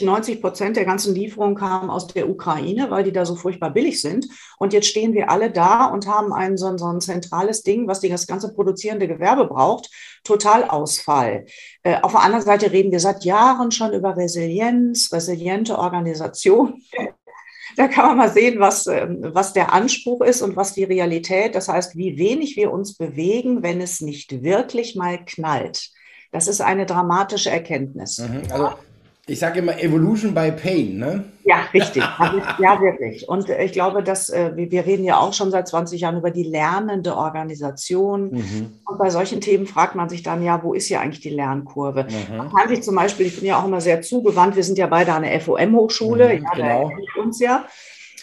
90 0.00 0.40
Prozent 0.40 0.76
der 0.76 0.84
ganzen 0.84 1.14
Lieferungen 1.14 1.56
kamen 1.56 1.90
aus 1.90 2.06
der 2.06 2.28
Ukraine, 2.28 2.90
weil 2.90 3.04
die 3.04 3.12
da 3.12 3.26
so 3.26 3.34
furchtbar 3.36 3.70
billig 3.70 4.00
sind. 4.00 4.28
Und 4.58 4.72
jetzt 4.72 4.86
stehen 4.86 5.12
wir 5.12 5.30
alle 5.30 5.50
da 5.50 5.86
und 5.86 6.06
haben 6.06 6.32
ein 6.32 6.56
so, 6.56 6.66
ein, 6.66 6.78
so 6.78 6.86
ein 6.86 7.00
zentrales 7.00 7.62
Ding, 7.62 7.86
was 7.86 8.00
das 8.00 8.26
ganze 8.26 8.52
produzierende 8.52 9.08
Gewerbe 9.08 9.46
braucht, 9.46 9.90
Totalausfall. 10.24 11.46
Äh, 11.82 12.00
auf 12.02 12.12
der 12.12 12.22
anderen 12.22 12.44
Seite 12.44 12.72
reden 12.72 12.92
wir 12.92 13.00
seit 13.00 13.24
Jahren 13.24 13.70
schon 13.70 13.92
über 13.92 14.16
Resilienz, 14.16 15.12
resiliente 15.12 15.78
Organisation. 15.78 16.82
Da 17.76 17.88
kann 17.88 18.06
man 18.06 18.16
mal 18.16 18.32
sehen, 18.32 18.60
was, 18.60 18.86
ähm, 18.86 19.18
was 19.20 19.52
der 19.52 19.72
Anspruch 19.72 20.22
ist 20.22 20.42
und 20.42 20.56
was 20.56 20.74
die 20.74 20.84
Realität. 20.84 21.54
Das 21.54 21.68
heißt, 21.68 21.96
wie 21.96 22.18
wenig 22.18 22.56
wir 22.56 22.72
uns 22.72 22.94
bewegen, 22.94 23.62
wenn 23.62 23.80
es 23.80 24.00
nicht 24.00 24.42
wirklich 24.42 24.96
mal 24.96 25.24
knallt. 25.24 25.90
Das 26.32 26.48
ist 26.48 26.60
eine 26.60 26.86
dramatische 26.86 27.50
Erkenntnis. 27.50 28.18
Mhm. 28.18 28.42
Also 28.50 28.70
ich 29.26 29.38
sage 29.38 29.60
immer 29.60 29.80
Evolution 29.80 30.34
by 30.34 30.52
Pain, 30.52 30.98
ne? 30.98 31.24
Ja, 31.44 31.64
richtig. 31.72 32.02
ja, 32.58 32.80
wirklich. 32.80 33.28
Und 33.28 33.48
äh, 33.48 33.64
ich 33.64 33.72
glaube, 33.72 34.02
dass 34.02 34.28
äh, 34.28 34.52
wir 34.54 34.86
reden 34.86 35.04
ja 35.04 35.18
auch 35.18 35.32
schon 35.32 35.50
seit 35.50 35.68
20 35.68 36.00
Jahren 36.00 36.18
über 36.18 36.30
die 36.30 36.42
lernende 36.42 37.16
Organisation. 37.16 38.32
Mhm. 38.32 38.72
Und 38.84 38.98
bei 38.98 39.10
solchen 39.10 39.40
Themen 39.40 39.66
fragt 39.66 39.94
man 39.94 40.08
sich 40.08 40.22
dann 40.22 40.42
ja, 40.42 40.62
wo 40.62 40.74
ist 40.74 40.86
hier 40.86 41.00
eigentlich 41.00 41.20
die 41.20 41.30
Lernkurve? 41.30 42.04
Mhm. 42.04 42.36
Man 42.36 42.52
kann 42.52 42.68
sich 42.68 42.82
zum 42.82 42.94
Beispiel, 42.94 43.26
ich 43.26 43.36
bin 43.36 43.46
ja 43.46 43.58
auch 43.58 43.66
immer 43.66 43.80
sehr 43.80 44.02
zugewandt, 44.02 44.56
wir 44.56 44.64
sind 44.64 44.78
ja 44.78 44.86
beide 44.86 45.12
an 45.12 45.22
der 45.22 45.40
FOM-Hochschule, 45.40 46.36
mhm, 46.36 46.44
ja, 46.44 46.50
genau. 46.54 46.92
uns 47.16 47.40
ja 47.40 47.64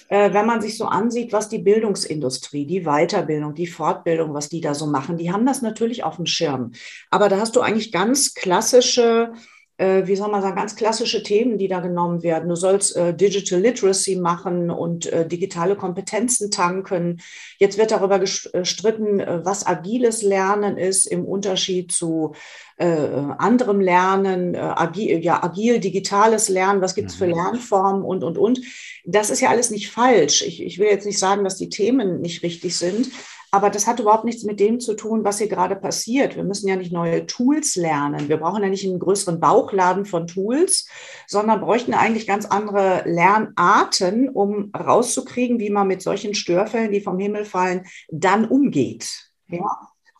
äh, 0.10 0.34
wenn 0.34 0.46
man 0.46 0.62
sich 0.62 0.78
so 0.78 0.86
ansieht, 0.86 1.34
was 1.34 1.50
die 1.50 1.58
Bildungsindustrie, 1.58 2.66
die 2.66 2.84
Weiterbildung, 2.86 3.56
die 3.56 3.68
Fortbildung, 3.68 4.34
was 4.34 4.48
die 4.48 4.62
da 4.62 4.74
so 4.74 4.88
machen, 4.88 5.18
die 5.18 5.32
haben 5.34 5.46
das 5.46 5.62
natürlich 5.62 6.04
auf 6.06 6.16
dem 6.16 6.26
Schirm. 6.26 6.72
Aber 7.12 7.28
da 7.28 7.40
hast 7.40 7.58
du 7.58 7.62
eigentlich 7.62 7.92
ganz 7.92 8.34
klassische 8.34 9.34
wie 9.78 10.16
soll 10.16 10.32
man 10.32 10.42
sagen, 10.42 10.56
ganz 10.56 10.76
klassische 10.76 11.22
Themen, 11.22 11.58
die 11.58 11.68
da 11.68 11.80
genommen 11.82 12.24
werden. 12.24 12.50
Du 12.50 12.56
sollst 12.56 12.96
äh, 12.96 13.14
Digital 13.14 13.60
Literacy 13.60 14.16
machen 14.16 14.72
und 14.72 15.06
äh, 15.06 15.28
digitale 15.28 15.76
Kompetenzen 15.76 16.50
tanken. 16.50 17.22
Jetzt 17.60 17.78
wird 17.78 17.92
darüber 17.92 18.18
gestritten, 18.18 19.20
äh, 19.20 19.46
was 19.46 19.68
agiles 19.68 20.24
Lernen 20.24 20.78
ist 20.78 21.06
im 21.06 21.26
Unterschied 21.26 21.92
zu 21.92 22.34
äh, 22.78 22.86
anderem 22.86 23.80
Lernen, 23.80 24.56
äh, 24.56 24.60
agil, 24.60 25.24
ja, 25.24 25.44
agil, 25.44 25.80
digitales 25.80 26.50
Lernen, 26.50 26.82
was 26.82 26.96
gibt 26.96 27.10
es 27.10 27.16
für 27.16 27.28
mhm. 27.28 27.34
Lernformen 27.34 28.04
und, 28.04 28.24
und, 28.24 28.38
und. 28.38 28.62
Das 29.06 29.30
ist 29.30 29.42
ja 29.42 29.50
alles 29.50 29.70
nicht 29.70 29.92
falsch. 29.92 30.42
Ich, 30.42 30.62
ich 30.62 30.80
will 30.80 30.88
jetzt 30.88 31.06
nicht 31.06 31.20
sagen, 31.20 31.44
dass 31.44 31.56
die 31.56 31.70
Themen 31.70 32.22
nicht 32.22 32.44
richtig 32.44 32.76
sind, 32.76 33.10
aber 33.52 33.70
das 33.70 33.88
hat 33.88 34.00
überhaupt 34.00 34.26
nichts 34.26 34.44
mit 34.44 34.60
dem 34.60 34.80
zu 34.80 34.94
tun, 34.94 35.24
was 35.24 35.38
hier 35.38 35.48
gerade 35.48 35.76
passiert. 35.76 36.36
Wir 36.36 36.44
müssen 36.44 36.68
ja 36.68 36.76
nicht 36.76 36.92
neue 36.92 37.26
Tools 37.26 37.76
lernen. 37.76 38.28
Wir 38.28 38.38
brauchen 38.38 38.62
ja 38.62 38.70
nicht 38.70 38.86
einen 38.86 39.00
größeren 39.00 39.40
Bauchladen 39.40 40.06
von 40.06 40.28
Tools, 40.28 40.88
sondern 41.28 41.62
bräuchten 41.62 41.94
eigentlich 41.94 42.28
ganz 42.28 42.46
andere 42.46 43.04
Lernarten, 43.06 44.30
um 44.30 44.72
rauszukriegen, 44.78 45.60
wie 45.60 45.70
man 45.70 45.88
mit 45.88 46.02
solchen 46.02 46.34
Störfällen, 46.34 46.92
die 46.92 47.02
vom 47.02 47.20
Himmel 47.20 47.46
fallen, 47.46 47.86
dann 48.10 48.46
umgeht. 48.46 49.32
Ja? 49.48 49.66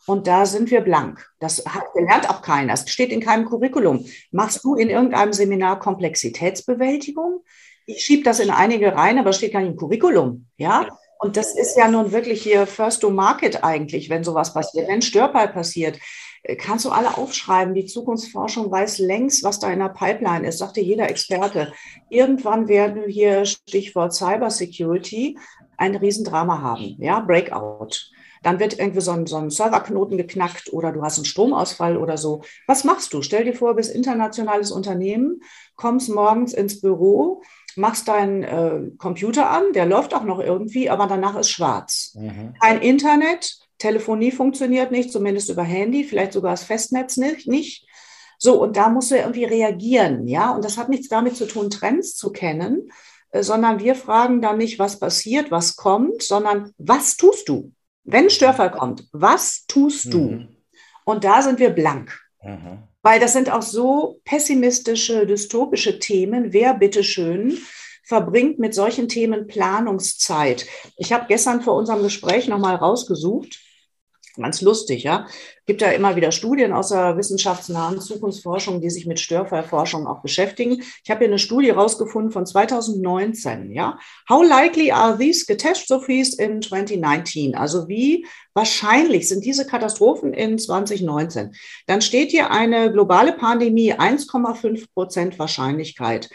Und 0.06 0.26
da 0.26 0.46
sind 0.46 0.70
wir 0.70 0.80
blank. 0.80 1.30
Das 1.38 1.66
hat 1.66 1.92
gelernt 1.92 2.30
auch 2.30 2.40
keiner. 2.40 2.72
Es 2.72 2.88
steht 2.88 3.12
in 3.12 3.20
keinem 3.20 3.44
Curriculum. 3.44 4.06
Machst 4.30 4.64
du 4.64 4.74
in 4.74 4.88
irgendeinem 4.88 5.34
Seminar 5.34 5.78
Komplexitätsbewältigung? 5.80 7.44
Ich 7.84 8.04
schiebe 8.04 8.22
das 8.22 8.40
in 8.40 8.50
einige 8.50 8.94
rein, 8.94 9.18
aber 9.18 9.30
es 9.30 9.36
steht 9.36 9.52
gar 9.52 9.60
nicht 9.60 9.72
im 9.72 9.76
Curriculum. 9.76 10.46
Ja? 10.56 10.88
Und 11.18 11.36
das 11.36 11.54
ist 11.56 11.76
ja 11.76 11.88
nun 11.88 12.12
wirklich 12.12 12.42
hier 12.42 12.66
First 12.66 13.02
to 13.02 13.10
Market 13.10 13.64
eigentlich, 13.64 14.08
wenn 14.08 14.22
sowas 14.22 14.54
passiert. 14.54 14.88
Wenn 14.88 15.02
Störfall 15.02 15.48
passiert, 15.48 15.98
äh, 16.44 16.54
kannst 16.56 16.84
du 16.84 16.90
alle 16.90 17.16
aufschreiben. 17.18 17.74
Die 17.74 17.86
Zukunftsforschung 17.86 18.70
weiß 18.70 18.98
längst, 18.98 19.42
was 19.42 19.58
da 19.58 19.70
in 19.70 19.80
der 19.80 19.88
Pipeline 19.88 20.46
ist, 20.46 20.58
sagte 20.58 20.80
jeder 20.80 21.10
Experte. 21.10 21.72
Irgendwann 22.08 22.68
werden 22.68 23.02
wir 23.02 23.08
hier, 23.08 23.44
Stichwort 23.44 24.14
Cybersecurity, 24.14 25.36
ein 25.76 25.96
Riesendrama 25.96 26.62
haben. 26.62 26.96
Ja, 26.98 27.20
Breakout. 27.20 28.10
Dann 28.42 28.60
wird 28.60 28.78
irgendwie 28.78 29.00
so 29.00 29.10
ein, 29.10 29.26
so 29.26 29.36
ein 29.36 29.50
Serverknoten 29.50 30.16
geknackt 30.16 30.72
oder 30.72 30.92
du 30.92 31.02
hast 31.02 31.18
einen 31.18 31.24
Stromausfall 31.24 31.96
oder 31.96 32.16
so. 32.16 32.42
Was 32.68 32.84
machst 32.84 33.12
du? 33.12 33.22
Stell 33.22 33.44
dir 33.44 33.54
vor, 33.54 33.70
du 33.70 33.76
bist 33.76 33.92
internationales 33.92 34.70
Unternehmen, 34.70 35.40
kommst 35.74 36.08
morgens 36.08 36.54
ins 36.54 36.80
Büro, 36.80 37.42
machst 37.78 38.08
deinen 38.08 38.42
äh, 38.42 38.90
Computer 38.98 39.50
an, 39.50 39.72
der 39.72 39.86
läuft 39.86 40.14
auch 40.14 40.24
noch 40.24 40.40
irgendwie, 40.40 40.90
aber 40.90 41.06
danach 41.06 41.36
ist 41.36 41.50
schwarz. 41.50 42.14
Mhm. 42.14 42.54
Kein 42.60 42.80
Internet, 42.82 43.58
Telefonie 43.78 44.32
funktioniert 44.32 44.90
nicht, 44.90 45.12
zumindest 45.12 45.48
über 45.48 45.62
Handy, 45.62 46.04
vielleicht 46.04 46.32
sogar 46.32 46.52
das 46.52 46.64
Festnetz 46.64 47.16
nicht. 47.16 47.46
nicht. 47.46 47.86
So, 48.38 48.62
und 48.62 48.76
da 48.76 48.88
musst 48.88 49.10
du 49.10 49.16
irgendwie 49.16 49.44
reagieren, 49.44 50.28
ja. 50.28 50.50
Und 50.54 50.64
das 50.64 50.78
hat 50.78 50.88
nichts 50.88 51.08
damit 51.08 51.36
zu 51.36 51.46
tun, 51.46 51.70
Trends 51.70 52.14
zu 52.14 52.30
kennen, 52.30 52.90
äh, 53.30 53.42
sondern 53.42 53.80
wir 53.80 53.94
fragen 53.94 54.40
dann 54.40 54.58
nicht, 54.58 54.78
was 54.78 55.00
passiert, 55.00 55.50
was 55.50 55.76
kommt, 55.76 56.22
sondern 56.22 56.72
was 56.78 57.16
tust 57.16 57.48
du? 57.48 57.72
Wenn 58.04 58.24
ein 58.24 58.30
Störfall 58.30 58.70
kommt, 58.70 59.08
was 59.12 59.66
tust 59.66 60.06
mhm. 60.06 60.10
du? 60.10 60.46
Und 61.04 61.24
da 61.24 61.42
sind 61.42 61.58
wir 61.58 61.70
blank. 61.70 62.18
Mhm. 62.42 62.84
Weil 63.08 63.20
das 63.20 63.32
sind 63.32 63.50
auch 63.50 63.62
so 63.62 64.20
pessimistische, 64.26 65.24
dystopische 65.24 65.98
Themen. 65.98 66.52
Wer 66.52 66.74
bitteschön 66.74 67.56
verbringt 68.04 68.58
mit 68.58 68.74
solchen 68.74 69.08
Themen 69.08 69.46
Planungszeit? 69.46 70.66
Ich 70.98 71.10
habe 71.10 71.24
gestern 71.26 71.62
vor 71.62 71.76
unserem 71.76 72.02
Gespräch 72.02 72.48
nochmal 72.48 72.74
rausgesucht, 72.76 73.60
ganz 74.42 74.62
lustig, 74.62 75.02
ja. 75.02 75.26
Gibt 75.66 75.82
ja 75.82 75.90
immer 75.90 76.16
wieder 76.16 76.32
Studien 76.32 76.72
aus 76.72 76.88
der 76.88 77.16
wissenschaftsnahen 77.16 78.00
Zukunftsforschung, 78.00 78.80
die 78.80 78.90
sich 78.90 79.06
mit 79.06 79.20
Störfallforschung 79.20 80.06
auch 80.06 80.22
beschäftigen. 80.22 80.82
Ich 81.04 81.10
habe 81.10 81.20
hier 81.20 81.28
eine 81.28 81.38
Studie 81.38 81.70
rausgefunden 81.70 82.30
von 82.30 82.46
2019, 82.46 83.72
ja. 83.72 83.98
How 84.28 84.46
likely 84.46 84.90
are 84.90 85.18
these 85.18 85.44
catastrophes 85.46 86.34
in 86.34 86.62
2019? 86.62 87.54
Also 87.54 87.88
wie 87.88 88.26
wahrscheinlich 88.54 89.28
sind 89.28 89.44
diese 89.44 89.66
Katastrophen 89.66 90.32
in 90.32 90.58
2019? 90.58 91.54
Dann 91.86 92.00
steht 92.00 92.30
hier 92.30 92.50
eine 92.50 92.90
globale 92.92 93.32
Pandemie, 93.32 93.94
1,5 93.94 94.86
Prozent 94.94 95.38
Wahrscheinlichkeit. 95.38 96.30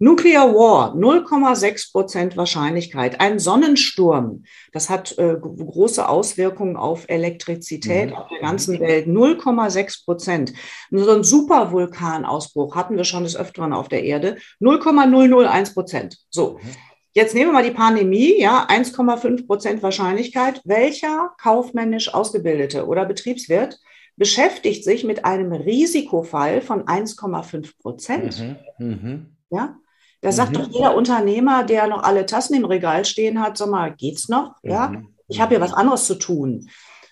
Nuclear 0.00 0.54
War, 0.54 0.94
0,6 0.94 1.90
Prozent 1.90 2.36
Wahrscheinlichkeit. 2.36 3.20
Ein 3.20 3.40
Sonnensturm, 3.40 4.44
das 4.72 4.88
hat 4.88 5.18
äh, 5.18 5.36
große 5.36 6.08
Auswirkungen 6.08 6.76
auf 6.76 7.04
Elektrizität 7.08 8.10
mhm. 8.10 8.16
auf 8.16 8.28
der 8.28 8.40
ganzen 8.40 8.78
Welt, 8.78 9.08
0,6 9.08 10.04
Prozent. 10.04 10.52
So 10.92 11.10
ein 11.10 11.24
Supervulkanausbruch 11.24 12.76
hatten 12.76 12.96
wir 12.96 13.04
schon 13.04 13.24
des 13.24 13.36
Öfteren 13.36 13.72
auf 13.72 13.88
der 13.88 14.04
Erde, 14.04 14.36
0,001 14.60 15.74
Prozent. 15.74 16.18
So. 16.30 16.58
Mhm. 16.62 16.68
Jetzt 17.14 17.34
nehmen 17.34 17.48
wir 17.48 17.54
mal 17.54 17.64
die 17.64 17.72
Pandemie, 17.72 18.40
ja, 18.40 18.68
1,5 18.68 19.46
Prozent 19.46 19.82
Wahrscheinlichkeit. 19.82 20.60
Welcher 20.64 21.32
kaufmännisch 21.42 22.14
Ausgebildete 22.14 22.86
oder 22.86 23.04
Betriebswirt 23.06 23.80
beschäftigt 24.16 24.84
sich 24.84 25.02
mit 25.02 25.24
einem 25.24 25.52
Risikofall 25.52 26.60
von 26.60 26.84
1,5 26.84 27.72
Prozent? 27.80 28.58
Mhm. 28.78 28.86
Mhm. 28.86 29.26
Ja, 29.50 29.76
da 30.20 30.32
sagt 30.32 30.52
mhm. 30.52 30.54
doch 30.54 30.68
jeder 30.70 30.96
Unternehmer, 30.96 31.64
der 31.64 31.86
noch 31.86 32.02
alle 32.02 32.26
Tassen 32.26 32.54
im 32.54 32.64
Regal 32.64 33.04
stehen 33.04 33.40
hat, 33.40 33.56
sag 33.56 33.70
mal, 33.70 33.94
geht's 33.94 34.28
noch? 34.28 34.56
Ja, 34.62 34.88
mhm. 34.88 35.14
ich 35.28 35.40
habe 35.40 35.54
hier 35.54 35.60
was 35.60 35.72
anderes 35.72 36.06
zu 36.06 36.16
tun. 36.16 36.68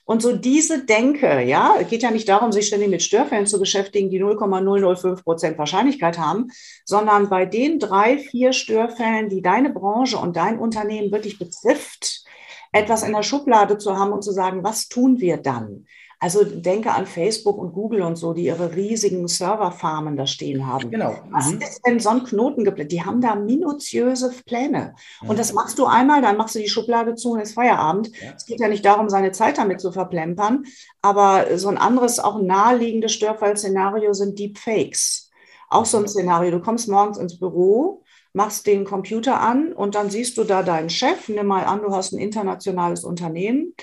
Und 0.09 0.23
so 0.23 0.37
diese 0.37 0.85
Denke, 0.85 1.43
ja, 1.43 1.75
es 1.81 1.89
geht 1.89 2.05
ja 2.05 2.13
nicht 2.13 2.29
darum, 2.29 2.53
sich 2.53 2.69
ständig 2.69 2.91
mit 2.91 3.03
Störfällen 3.03 3.47
zu 3.47 3.59
beschäftigen, 3.59 4.09
die 4.09 4.21
0,005 4.21 5.25
Prozent 5.25 5.59
Wahrscheinlichkeit 5.59 6.17
haben, 6.17 6.49
sondern 6.85 7.29
bei 7.29 7.45
den 7.45 7.81
drei, 7.81 8.19
vier 8.19 8.53
Störfällen, 8.53 9.29
die 9.29 9.43
deine 9.43 9.71
Branche 9.71 10.17
und 10.17 10.37
dein 10.37 10.61
Unternehmen 10.61 11.11
wirklich 11.11 11.41
betrifft, 11.41 12.25
etwas 12.71 13.03
in 13.03 13.15
der 13.15 13.25
Schublade 13.25 13.79
zu 13.79 13.97
haben 13.99 14.13
und 14.13 14.23
zu 14.23 14.31
sagen, 14.31 14.63
was 14.63 14.89
tun 14.89 15.19
wir 15.19 15.39
dann? 15.39 15.87
Also 16.19 16.45
denke 16.45 16.93
an 16.93 17.07
Facebook 17.07 17.59
und 17.59 17.75
Google 17.75 18.01
und 18.01 18.17
so, 18.17 18.33
die 18.33 18.45
ihre 18.45 18.75
riesigen 18.75 19.29
Serverfarmen 19.29 20.17
da 20.17 20.27
stehen 20.27 20.67
haben. 20.67 20.91
Genau. 20.91 21.15
Was 21.31 21.53
mhm. 21.53 21.61
ist 21.61 21.83
denn 21.87 22.01
so 22.01 22.09
ein 22.09 22.25
Knoten 22.25 22.65
geplant? 22.65 22.91
Die 22.91 23.05
haben 23.05 23.21
da 23.21 23.35
minutiöse 23.35 24.33
Pläne. 24.47 24.95
Mhm. 25.21 25.31
Und 25.31 25.39
das 25.39 25.53
machst 25.53 25.79
du 25.79 25.85
einmal, 25.85 26.23
dann 26.23 26.39
machst 26.39 26.55
du 26.55 26.59
die 26.59 26.71
Schublade 26.71 27.17
zu 27.17 27.33
und 27.33 27.41
ist 27.41 27.53
Feierabend. 27.53 28.11
Ja. 28.19 28.33
Es 28.35 28.47
geht 28.47 28.61
ja 28.61 28.69
nicht 28.69 28.85
darum, 28.85 29.11
seine 29.11 29.33
Zeit 29.33 29.59
damit 29.59 29.81
zu 29.83 29.93
verplempern. 29.93 30.65
Aber 31.03 31.59
so 31.59 31.69
ein 31.69 31.77
anderes, 31.77 32.19
auch 32.19 32.41
naheliegendes 32.41 33.13
Störfallszenario 33.13 34.15
sind 34.15 34.39
Deepfakes. 34.39 35.31
Auch 35.69 35.85
so 35.85 35.99
ein 35.99 36.09
Szenario. 36.09 36.51
Du 36.51 36.61
kommst 36.61 36.89
morgens 36.89 37.19
ins 37.19 37.39
Büro, 37.39 38.05
machst 38.33 38.67
den 38.67 38.87
Computer 38.87 39.41
an 39.41 39.75
und 39.75 39.95
dann 39.95 40.09
siehst 40.09 40.39
du 40.39 40.45
da 40.45 40.63
deinen 40.63 40.89
Chef. 40.89 41.29
Nimm 41.29 41.47
mal 41.47 41.65
an, 41.65 41.83
du 41.83 41.95
hast 41.95 42.13
ein 42.13 42.19
internationales 42.19 43.05
Unternehmen 43.05 43.75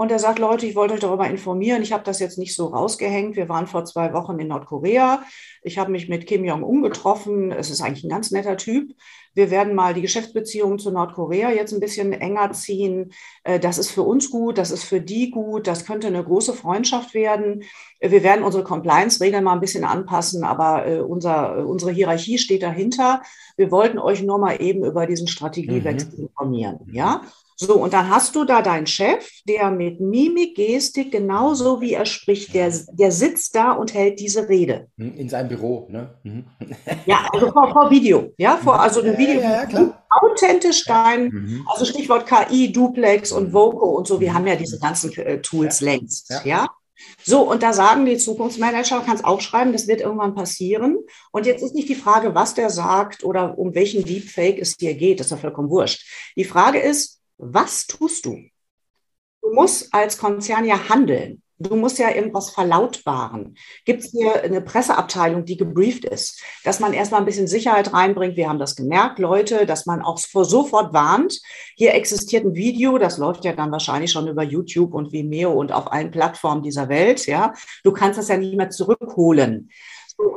Und 0.00 0.10
er 0.10 0.18
sagt, 0.18 0.38
Leute, 0.38 0.64
ich 0.64 0.76
wollte 0.76 0.94
euch 0.94 1.00
darüber 1.00 1.28
informieren. 1.28 1.82
Ich 1.82 1.92
habe 1.92 2.04
das 2.04 2.20
jetzt 2.20 2.38
nicht 2.38 2.54
so 2.54 2.68
rausgehängt. 2.68 3.36
Wir 3.36 3.50
waren 3.50 3.66
vor 3.66 3.84
zwei 3.84 4.14
Wochen 4.14 4.38
in 4.38 4.48
Nordkorea. 4.48 5.22
Ich 5.62 5.76
habe 5.76 5.90
mich 5.90 6.08
mit 6.08 6.26
Kim 6.26 6.42
Jong-un 6.42 6.80
getroffen. 6.80 7.52
Es 7.52 7.68
ist 7.68 7.82
eigentlich 7.82 8.04
ein 8.04 8.08
ganz 8.08 8.30
netter 8.30 8.56
Typ. 8.56 8.94
Wir 9.34 9.50
werden 9.50 9.74
mal 9.74 9.92
die 9.92 10.00
Geschäftsbeziehungen 10.00 10.78
zu 10.78 10.90
Nordkorea 10.90 11.50
jetzt 11.50 11.74
ein 11.74 11.80
bisschen 11.80 12.14
enger 12.14 12.50
ziehen. 12.52 13.12
Äh, 13.44 13.60
das 13.60 13.76
ist 13.76 13.90
für 13.90 14.00
uns 14.00 14.30
gut, 14.30 14.56
das 14.56 14.70
ist 14.70 14.84
für 14.84 15.02
die 15.02 15.30
gut, 15.30 15.66
das 15.66 15.84
könnte 15.84 16.06
eine 16.06 16.24
große 16.24 16.54
Freundschaft 16.54 17.12
werden. 17.12 17.64
Wir 18.00 18.22
werden 18.22 18.42
unsere 18.42 18.64
Compliance-Regeln 18.64 19.44
mal 19.44 19.52
ein 19.52 19.60
bisschen 19.60 19.84
anpassen, 19.84 20.44
aber 20.44 20.86
äh, 20.86 21.00
unser, 21.00 21.66
unsere 21.66 21.92
Hierarchie 21.92 22.38
steht 22.38 22.62
dahinter. 22.62 23.20
Wir 23.58 23.70
wollten 23.70 23.98
euch 23.98 24.22
nur 24.22 24.38
mal 24.38 24.62
eben 24.62 24.82
über 24.82 25.06
diesen 25.06 25.28
Strategiewechsel 25.28 26.14
mhm. 26.16 26.22
informieren. 26.24 26.78
Ja? 26.90 27.20
So, 27.62 27.74
und 27.74 27.92
dann 27.92 28.08
hast 28.08 28.34
du 28.36 28.44
da 28.46 28.62
deinen 28.62 28.86
Chef, 28.86 29.28
der 29.46 29.70
mit 29.70 30.00
Mimik, 30.00 30.56
Gestik, 30.56 31.12
genauso 31.12 31.82
wie 31.82 31.92
er 31.92 32.06
spricht, 32.06 32.54
der, 32.54 32.72
der 32.92 33.12
sitzt 33.12 33.54
da 33.54 33.72
und 33.72 33.92
hält 33.92 34.18
diese 34.18 34.48
Rede. 34.48 34.86
Hm, 34.96 35.14
in 35.18 35.28
seinem 35.28 35.48
Büro, 35.48 35.86
ne? 35.90 36.14
Mhm. 36.22 36.46
Ja, 37.04 37.28
also 37.30 37.52
vor, 37.52 37.70
vor, 37.70 37.90
Video, 37.90 38.32
ja, 38.38 38.56
vor, 38.56 38.80
also 38.80 39.02
ein 39.02 39.18
Video. 39.18 39.42
Ja, 39.42 39.50
ja, 39.50 39.66
klar. 39.66 40.06
Authentisch 40.08 40.86
dein, 40.86 41.24
mhm. 41.24 41.66
also 41.70 41.84
Stichwort 41.84 42.26
KI, 42.26 42.72
Duplex 42.72 43.30
und 43.30 43.52
Voco 43.52 43.90
und 43.90 44.06
so, 44.06 44.20
wir 44.20 44.32
haben 44.32 44.46
ja 44.46 44.56
diese 44.56 44.78
ganzen 44.78 45.12
äh, 45.18 45.42
Tools 45.42 45.80
ja. 45.80 45.84
längst, 45.84 46.30
ja. 46.30 46.40
ja. 46.44 46.66
So, 47.22 47.42
und 47.42 47.62
da 47.62 47.74
sagen 47.74 48.06
die 48.06 48.16
Zukunftsmanager, 48.16 49.02
kannst 49.04 49.24
aufschreiben, 49.24 49.74
das 49.74 49.86
wird 49.86 50.00
irgendwann 50.00 50.34
passieren. 50.34 50.98
Und 51.30 51.44
jetzt 51.44 51.62
ist 51.62 51.74
nicht 51.74 51.90
die 51.90 51.94
Frage, 51.94 52.34
was 52.34 52.54
der 52.54 52.70
sagt 52.70 53.22
oder 53.22 53.58
um 53.58 53.74
welchen 53.74 54.04
Deepfake 54.04 54.58
es 54.58 54.76
hier 54.78 54.94
geht, 54.94 55.20
das 55.20 55.26
ist 55.26 55.32
ja 55.32 55.36
vollkommen 55.36 55.68
wurscht. 55.68 56.06
Die 56.36 56.44
Frage 56.44 56.78
ist, 56.78 57.19
was 57.40 57.86
tust 57.86 58.26
du? 58.26 58.38
Du 59.42 59.52
musst 59.54 59.92
als 59.92 60.18
Konzern 60.18 60.64
ja 60.64 60.88
handeln. 60.88 61.42
Du 61.62 61.76
musst 61.76 61.98
ja 61.98 62.10
irgendwas 62.10 62.50
verlautbaren. 62.50 63.54
Gibt 63.84 64.02
es 64.02 64.12
hier 64.12 64.42
eine 64.42 64.62
Presseabteilung, 64.62 65.44
die 65.44 65.58
gebrieft 65.58 66.06
ist, 66.06 66.42
dass 66.64 66.80
man 66.80 66.94
erstmal 66.94 67.20
ein 67.20 67.26
bisschen 67.26 67.48
Sicherheit 67.48 67.92
reinbringt? 67.92 68.36
Wir 68.36 68.48
haben 68.48 68.58
das 68.58 68.76
gemerkt, 68.76 69.18
Leute, 69.18 69.66
dass 69.66 69.84
man 69.84 70.00
auch 70.00 70.16
sofort 70.16 70.94
warnt. 70.94 71.38
Hier 71.76 71.94
existiert 71.94 72.46
ein 72.46 72.54
Video, 72.54 72.96
das 72.96 73.18
läuft 73.18 73.44
ja 73.44 73.52
dann 73.52 73.72
wahrscheinlich 73.72 74.10
schon 74.10 74.26
über 74.26 74.42
YouTube 74.42 74.94
und 74.94 75.12
Vimeo 75.12 75.52
und 75.52 75.70
auf 75.70 75.92
allen 75.92 76.10
Plattformen 76.10 76.62
dieser 76.62 76.88
Welt. 76.88 77.26
Ja, 77.26 77.52
du 77.84 77.92
kannst 77.92 78.18
das 78.18 78.28
ja 78.28 78.38
nicht 78.38 78.56
mehr 78.56 78.70
zurückholen. 78.70 79.70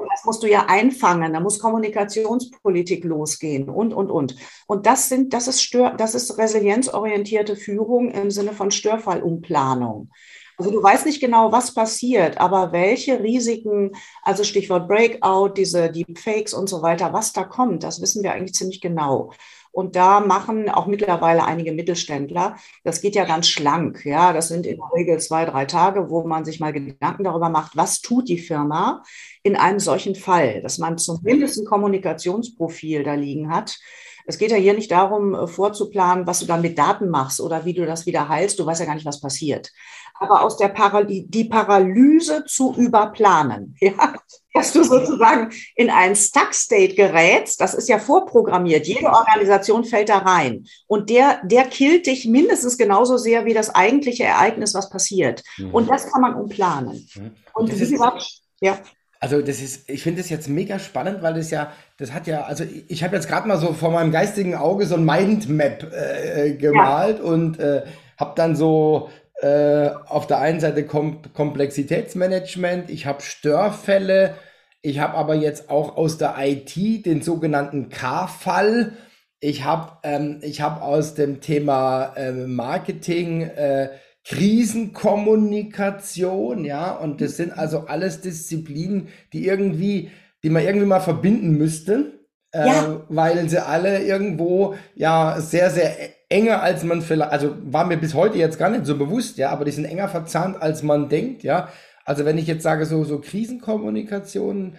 Das 0.10 0.26
musst 0.26 0.44
du 0.44 0.48
ja 0.48 0.66
einfangen, 0.68 1.34
da 1.34 1.40
muss 1.40 1.60
Kommunikationspolitik 1.60 3.04
losgehen 3.04 3.70
und, 3.70 3.94
und, 3.94 4.12
und. 4.12 4.36
Und 4.68 4.86
das 4.86 5.10
sind, 5.10 5.34
das 5.34 5.48
ist 5.48 5.62
Stör, 5.62 5.92
das 5.98 6.16
ist 6.16 6.38
resilienzorientierte 6.38 7.56
Führung 7.56 8.12
im 8.12 8.30
Sinne 8.30 8.54
von 8.54 8.72
Störfallumplanung. 8.72 10.10
Also 10.58 10.72
du 10.72 10.84
weißt 10.84 11.06
nicht 11.06 11.20
genau, 11.20 11.52
was 11.52 11.74
passiert, 11.74 12.40
aber 12.40 12.72
welche 12.72 13.22
Risiken, 13.22 13.92
also 14.22 14.44
Stichwort 14.44 14.88
Breakout, 14.88 15.54
diese 15.58 15.92
Deepfakes 15.92 16.54
und 16.54 16.70
so 16.70 16.82
weiter, 16.82 17.12
was 17.12 17.34
da 17.34 17.44
kommt, 17.44 17.84
das 17.84 18.02
wissen 18.02 18.24
wir 18.24 18.34
eigentlich 18.34 18.54
ziemlich 18.54 18.80
genau. 18.80 19.32
Und 19.74 19.96
da 19.96 20.20
machen 20.20 20.70
auch 20.70 20.86
mittlerweile 20.86 21.46
einige 21.46 21.72
Mittelständler, 21.72 22.58
das 22.84 23.02
geht 23.02 23.16
ja 23.16 23.26
ganz 23.26 23.48
schlank. 23.48 24.06
Ja, 24.06 24.32
das 24.32 24.48
sind 24.48 24.68
in 24.68 24.78
der 24.78 24.90
Regel 24.94 25.20
zwei, 25.20 25.46
drei 25.46 25.66
Tage, 25.66 26.12
wo 26.12 26.24
man 26.28 26.46
sich 26.46 26.60
mal 26.60 26.72
Gedanken 26.72 27.24
darüber 27.24 27.50
macht, 27.50 27.76
was 27.76 28.00
tut 28.00 28.30
die 28.30 28.38
Firma 28.38 29.02
in 29.42 29.56
einem 29.56 29.80
solchen 29.80 30.14
Fall, 30.14 30.62
dass 30.62 30.78
man 30.78 31.00
zumindest 31.00 31.58
ein 31.58 31.66
Kommunikationsprofil 31.66 33.04
da 33.04 33.16
liegen 33.16 33.52
hat. 33.52 33.80
Es 34.28 34.38
geht 34.38 34.52
ja 34.52 34.58
hier 34.58 34.76
nicht 34.76 34.92
darum, 34.92 35.34
äh, 35.34 35.48
vorzuplanen, 35.48 36.28
was 36.28 36.40
du 36.40 36.46
dann 36.46 36.62
mit 36.62 36.78
Daten 36.78 37.10
machst 37.10 37.42
oder 37.42 37.66
wie 37.66 37.74
du 37.74 37.86
das 37.88 38.06
wieder 38.06 38.30
heilst. 38.30 38.60
Du 38.60 38.66
weißt 38.68 38.80
ja 38.80 38.86
gar 38.86 38.96
nicht, 38.96 39.08
was 39.08 39.22
passiert 39.22 39.72
aber 40.20 40.44
aus 40.44 40.58
der 40.58 40.70
Paral 40.70 41.06
die 41.06 41.44
Paralyse 41.46 42.46
zu 42.46 42.74
überplanen. 42.76 43.76
Ja? 43.84 44.16
Dass 44.54 44.72
du 44.72 44.84
sozusagen 44.84 45.50
in 45.76 45.90
einen 45.90 46.16
Stuck-State 46.16 46.94
gerätst, 46.94 47.60
das 47.60 47.74
ist 47.74 47.90
ja 47.90 47.98
vorprogrammiert. 47.98 48.86
Jede 48.86 49.08
Organisation 49.08 49.84
fällt 49.84 50.10
da 50.10 50.20
rein. 50.20 50.66
Und 50.86 51.10
der, 51.10 51.42
der 51.44 51.64
killt 51.64 52.06
dich 52.06 52.28
mindestens 52.28 52.78
genauso 52.78 53.18
sehr 53.18 53.46
wie 53.46 53.56
das 53.56 53.74
eigentliche 53.74 54.26
Ereignis, 54.26 54.76
was 54.76 54.92
passiert. 54.92 55.42
Mhm. 55.58 55.74
Und 55.74 55.90
das 55.90 56.12
kann 56.12 56.22
man 56.22 56.36
umplanen. 56.36 57.10
Mhm. 57.16 57.32
Und 57.56 57.72
das 57.72 57.80
wie 57.80 57.92
gesagt, 57.92 58.26
ja. 58.62 58.78
Also 59.20 59.42
das 59.42 59.60
ist, 59.60 59.90
ich 59.90 60.04
finde 60.04 60.22
das 60.22 60.30
jetzt 60.30 60.48
mega 60.48 60.78
spannend, 60.78 61.24
weil 61.24 61.34
das 61.34 61.50
ja, 61.50 61.72
das 61.98 62.14
hat 62.14 62.28
ja, 62.28 62.44
also 62.44 62.64
ich 62.88 63.04
habe 63.04 63.16
jetzt 63.16 63.28
gerade 63.28 63.48
mal 63.48 63.58
so 63.58 63.74
vor 63.74 63.90
meinem 63.90 64.12
geistigen 64.12 64.54
Auge 64.54 64.86
so 64.86 64.96
ein 64.96 65.06
Mindmap 65.06 65.92
äh, 65.92 66.54
gemalt 66.54 67.20
ja. 67.20 67.24
und 67.24 67.58
äh, 67.58 67.84
habe 68.20 68.34
dann 68.36 68.56
so 68.56 69.10
äh, 69.44 69.92
auf 70.08 70.26
der 70.26 70.40
einen 70.40 70.62
Seite 70.62 70.86
Kom 70.86 71.20
Komplexitätsmanagement, 71.34 72.90
ich 72.90 73.06
habe 73.06 73.22
Störfälle, 73.22 74.36
ich 74.82 75.00
habe 75.00 75.16
aber 75.16 75.36
jetzt 75.36 75.70
auch 75.70 75.98
aus 75.98 76.18
der 76.18 76.36
IT 76.40 77.06
den 77.06 77.22
sogenannten 77.22 77.90
K-Fall. 77.90 78.94
Ich 79.42 79.66
habe 79.66 79.98
ähm, 80.04 80.40
hab 80.42 80.82
aus 80.82 81.16
dem 81.16 81.42
Thema 81.42 82.14
äh, 82.16 82.32
Marketing 82.32 83.42
äh, 83.42 83.90
Krisenkommunikation, 84.24 86.64
ja, 86.64 86.94
und 86.94 87.20
das 87.20 87.36
sind 87.36 87.52
also 87.52 87.88
alles 87.88 88.22
Disziplinen, 88.22 89.10
die 89.34 89.46
irgendwie, 89.46 90.10
die 90.44 90.50
man 90.50 90.64
irgendwie 90.64 90.88
mal 90.88 91.02
verbinden 91.02 91.58
müsste, 91.58 92.14
äh, 92.54 92.66
ja. 92.66 93.02
weil 93.10 93.50
sie 93.50 93.62
alle 93.62 94.04
irgendwo 94.04 94.76
ja 94.96 95.42
sehr, 95.42 95.70
sehr 95.70 95.98
enger 96.34 96.64
als 96.64 96.84
man 96.84 97.02
vielleicht, 97.02 97.32
also 97.32 97.56
war 97.64 97.86
mir 97.86 97.98
bis 97.98 98.16
heute 98.16 98.40
jetzt 98.40 98.58
gar 98.58 98.70
nicht 98.70 98.86
so 98.86 98.98
bewusst, 98.98 99.38
ja, 99.38 99.52
aber 99.52 99.66
die 99.66 99.72
sind 99.72 99.86
enger 99.86 100.10
verzahnt, 100.10 100.62
als 100.62 100.82
man 100.82 101.08
denkt, 101.08 101.44
ja. 101.44 101.70
Also 102.06 102.26
wenn 102.26 102.38
ich 102.38 102.48
jetzt 102.48 102.64
sage, 102.64 102.86
so, 102.86 103.04
so 103.04 103.22
Krisenkommunikation, 103.22 104.76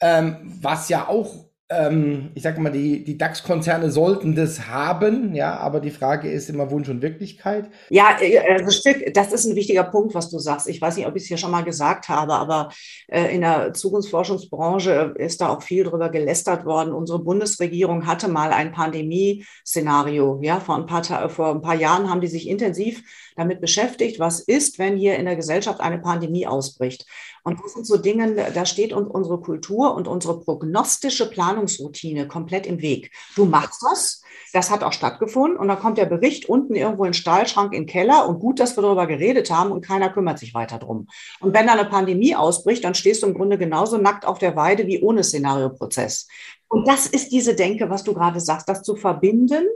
ähm, 0.00 0.36
was 0.42 0.88
ja 0.88 1.08
auch 1.08 1.51
ähm, 1.78 2.30
ich 2.34 2.42
sage 2.42 2.60
mal, 2.60 2.72
die, 2.72 3.04
die 3.04 3.18
DAX-Konzerne 3.18 3.90
sollten 3.90 4.34
das 4.34 4.68
haben, 4.68 5.34
ja, 5.34 5.56
aber 5.56 5.80
die 5.80 5.90
Frage 5.90 6.30
ist 6.30 6.50
immer 6.50 6.70
Wunsch 6.70 6.88
und 6.88 7.02
Wirklichkeit. 7.02 7.70
Ja, 7.90 8.16
äh, 8.20 8.38
also 8.38 8.90
das 9.12 9.32
ist 9.32 9.44
ein 9.44 9.56
wichtiger 9.56 9.84
Punkt, 9.84 10.14
was 10.14 10.30
du 10.30 10.38
sagst. 10.38 10.68
Ich 10.68 10.80
weiß 10.80 10.96
nicht, 10.96 11.06
ob 11.06 11.16
ich 11.16 11.22
es 11.22 11.28
hier 11.28 11.36
schon 11.36 11.50
mal 11.50 11.64
gesagt 11.64 12.08
habe, 12.08 12.34
aber 12.34 12.70
äh, 13.08 13.34
in 13.34 13.40
der 13.40 13.72
Zukunftsforschungsbranche 13.74 15.14
ist 15.16 15.40
da 15.40 15.48
auch 15.48 15.62
viel 15.62 15.84
drüber 15.84 16.10
gelästert 16.10 16.64
worden. 16.64 16.92
Unsere 16.92 17.18
Bundesregierung 17.18 18.06
hatte 18.06 18.28
mal 18.28 18.52
ein 18.52 18.72
Pandemie-Szenario. 18.72 20.40
Ja, 20.42 20.60
vor 20.60 20.76
ein, 20.76 20.86
paar, 20.86 21.28
vor 21.28 21.50
ein 21.50 21.62
paar 21.62 21.76
Jahren 21.76 22.10
haben 22.10 22.20
die 22.20 22.28
sich 22.28 22.48
intensiv 22.48 23.02
damit 23.36 23.60
beschäftigt, 23.60 24.18
was 24.18 24.40
ist, 24.40 24.78
wenn 24.78 24.96
hier 24.96 25.16
in 25.16 25.24
der 25.24 25.36
Gesellschaft 25.36 25.80
eine 25.80 25.98
Pandemie 25.98 26.46
ausbricht. 26.46 27.06
Und 27.44 27.58
das 27.62 27.72
sind 27.74 27.86
so 27.86 27.96
Dinge, 27.96 28.52
da 28.54 28.64
steht 28.64 28.92
uns 28.92 29.08
unsere 29.08 29.40
Kultur 29.40 29.94
und 29.94 30.06
unsere 30.06 30.40
prognostische 30.40 31.28
Planungsroutine 31.28 32.28
komplett 32.28 32.66
im 32.66 32.80
Weg. 32.80 33.10
Du 33.34 33.44
machst 33.44 33.82
das, 33.82 34.22
das 34.52 34.70
hat 34.70 34.84
auch 34.84 34.92
stattgefunden 34.92 35.58
und 35.58 35.68
dann 35.68 35.78
kommt 35.78 35.98
der 35.98 36.06
Bericht 36.06 36.48
unten 36.48 36.74
irgendwo 36.74 37.04
in 37.04 37.10
den 37.10 37.14
Stahlschrank 37.14 37.72
in 37.72 37.82
den 37.82 37.88
Keller 37.88 38.28
und 38.28 38.38
gut, 38.38 38.60
dass 38.60 38.76
wir 38.76 38.82
darüber 38.82 39.06
geredet 39.06 39.50
haben 39.50 39.72
und 39.72 39.84
keiner 39.84 40.10
kümmert 40.10 40.38
sich 40.38 40.54
weiter 40.54 40.78
drum. 40.78 41.08
Und 41.40 41.52
wenn 41.52 41.66
da 41.66 41.72
eine 41.72 41.86
Pandemie 41.86 42.36
ausbricht, 42.36 42.84
dann 42.84 42.94
stehst 42.94 43.22
du 43.22 43.26
im 43.26 43.34
Grunde 43.34 43.58
genauso 43.58 43.98
nackt 43.98 44.24
auf 44.24 44.38
der 44.38 44.54
Weide 44.54 44.86
wie 44.86 45.02
ohne 45.02 45.24
Szenarioprozess. 45.24 46.28
Und 46.68 46.86
das 46.86 47.06
ist 47.06 47.32
diese 47.32 47.54
Denke, 47.54 47.90
was 47.90 48.04
du 48.04 48.14
gerade 48.14 48.40
sagst, 48.40 48.68
das 48.68 48.82
zu 48.82 48.96
verbinden 48.96 49.66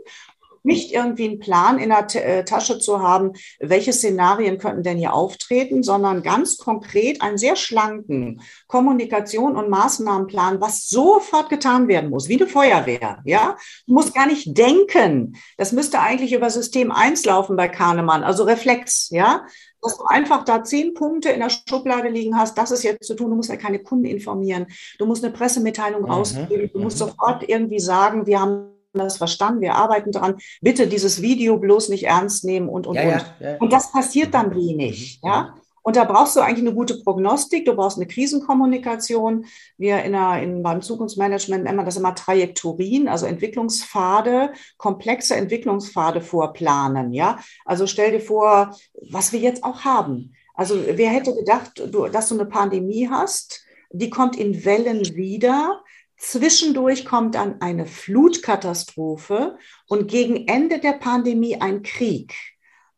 nicht 0.67 0.93
irgendwie 0.93 1.29
einen 1.29 1.39
Plan 1.39 1.79
in 1.79 1.91
der 1.91 2.07
äh, 2.15 2.45
Tasche 2.45 2.79
zu 2.79 3.01
haben, 3.01 3.33
welche 3.61 3.93
Szenarien 3.93 4.59
könnten 4.59 4.83
denn 4.83 4.99
hier 4.99 5.15
auftreten, 5.15 5.83
sondern 5.83 6.23
ganz 6.23 6.59
konkret 6.59 7.23
einen 7.23 7.39
sehr 7.39 7.57
schlanken 7.57 8.43
Kommunikation- 8.67 9.57
und 9.57 9.71
Maßnahmenplan, 9.71 10.61
was 10.61 10.89
sofort 10.89 11.49
getan 11.49 11.89
werden 11.89 12.11
muss, 12.11 12.29
wie 12.29 12.37
eine 12.37 12.49
Feuerwehr. 12.49 13.21
Ja, 13.25 13.57
du 13.87 13.95
musst 13.95 14.15
gar 14.15 14.27
nicht 14.27 14.59
denken. 14.59 15.37
Das 15.57 15.73
müsste 15.73 16.01
eigentlich 16.01 16.33
über 16.33 16.51
System 16.51 16.91
1 16.91 17.25
laufen 17.25 17.57
bei 17.57 17.69
Kahnemann, 17.69 18.25
also 18.25 18.43
Reflex. 18.43 19.09
Ja, 19.11 19.47
dass 19.81 19.99
du 19.99 20.05
einfach 20.07 20.45
da 20.45 20.65
zehn 20.65 20.95
Punkte 20.95 21.31
in 21.31 21.41
der 21.41 21.51
Schublade 21.51 22.09
liegen 22.09 22.37
hast, 22.37 22.59
das 22.59 22.73
ist 22.73 22.83
jetzt 22.83 23.07
zu 23.07 23.15
tun. 23.15 23.31
Du 23.31 23.37
musst 23.37 23.51
ja 23.51 23.57
keine 23.57 23.79
Kunden 23.79 24.07
informieren. 24.07 24.67
Du 24.99 25.07
musst 25.07 25.25
eine 25.25 25.33
Pressemitteilung 25.33 26.03
mhm. 26.03 26.11
rausgeben. 26.11 26.71
Du 26.73 26.81
musst 26.81 26.97
mhm. 27.01 27.07
sofort 27.07 27.49
irgendwie 27.49 27.79
sagen, 27.79 28.27
wir 28.27 28.41
haben 28.41 28.76
das 29.05 29.19
verstanden, 29.19 29.61
wir 29.61 29.75
arbeiten 29.75 30.13
dran. 30.13 30.37
Bitte 30.61 30.87
dieses 30.87 31.23
Video 31.23 31.59
bloß 31.59 31.89
nicht 31.89 32.05
ernst 32.05 32.45
nehmen 32.45 32.69
und, 32.69 32.87
und, 32.87 32.97
ja, 32.97 33.03
und. 33.03 33.11
Ja, 33.11 33.51
ja. 33.51 33.57
Und 33.59 33.73
das 33.73 33.93
passiert 33.93 34.35
dann 34.35 34.55
wenig, 34.55 35.21
mhm. 35.23 35.29
ja. 35.29 35.55
Und 35.87 35.95
da 35.95 36.03
brauchst 36.03 36.35
du 36.35 36.41
eigentlich 36.41 36.67
eine 36.67 36.75
gute 36.75 36.99
Prognostik, 36.99 37.65
du 37.65 37.77
brauchst 37.77 37.97
eine 37.97 38.09
Krisenkommunikation. 38.09 39.47
Wir 39.79 40.03
in 40.03 40.15
der, 40.15 40.43
in, 40.43 40.61
beim 40.65 40.83
Zukunftsmanagement 40.83 41.63
nennen 41.63 41.77
wir 41.77 41.85
das 41.85 41.97
immer 41.97 42.13
Trajektorien, 42.13 43.07
also 43.07 43.25
Entwicklungspfade, 43.25 44.53
komplexe 44.79 45.37
Entwicklungspfade 45.37 46.21
vorplanen. 46.21 47.13
Ja? 47.13 47.39
Also 47.65 47.87
stell 47.87 48.11
dir 48.11 48.21
vor, 48.21 48.77
was 49.11 49.33
wir 49.33 49.39
jetzt 49.39 49.63
auch 49.63 49.85
haben. 49.85 50.35
Also 50.55 50.75
wer 50.75 51.11
hätte 51.11 51.33
gedacht, 51.37 51.81
du, 51.93 52.09
dass 52.09 52.31
du 52.31 52.35
eine 52.35 52.47
Pandemie 52.47 53.09
hast, 53.09 53.65
die 53.93 54.11
kommt 54.11 54.35
in 54.35 54.65
Wellen 54.65 55.15
wieder. 55.15 55.85
Zwischendurch 56.19 57.05
kommt 57.05 57.35
dann 57.35 57.61
eine 57.61 57.87
Flutkatastrophe 57.87 59.59
und 59.87 60.09
gegen 60.09 60.49
Ende 60.49 60.79
der 60.79 60.95
Pandemie 60.95 61.61
ein 61.61 61.83
Krieg. 61.83 62.35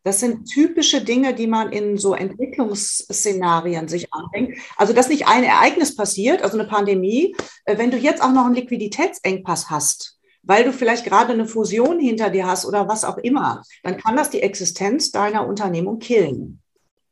Das 0.03 0.21
sind 0.21 0.45
typische 0.45 1.01
Dinge, 1.01 1.33
die 1.33 1.47
man 1.47 1.71
in 1.73 1.97
so 1.97 2.13
Entwicklungsszenarien 2.15 3.89
sich 3.89 4.13
andenkt. 4.13 4.57
Also, 4.77 4.93
dass 4.93 5.09
nicht 5.09 5.27
ein 5.27 5.43
Ereignis 5.43 5.95
passiert, 5.95 6.41
also 6.41 6.57
eine 6.57 6.67
Pandemie, 6.67 7.35
äh, 7.65 7.77
wenn 7.77 7.91
du 7.91 7.97
jetzt 7.97 8.21
auch 8.23 8.31
noch 8.31 8.45
einen 8.45 8.55
Liquiditätsengpass 8.55 9.69
hast, 9.69 10.17
weil 10.41 10.63
du 10.63 10.71
vielleicht 10.71 11.03
gerade 11.03 11.33
eine 11.33 11.45
Fusion 11.45 11.99
hinter 11.99 12.29
dir 12.29 12.47
hast 12.47 12.65
oder 12.65 12.87
was 12.87 13.03
auch 13.03 13.17
immer, 13.17 13.61
dann 13.83 13.97
kann 13.97 14.15
das 14.15 14.29
die 14.29 14.41
Existenz 14.41 15.11
deiner 15.11 15.45
Unternehmung 15.45 15.99
killen. 15.99 16.61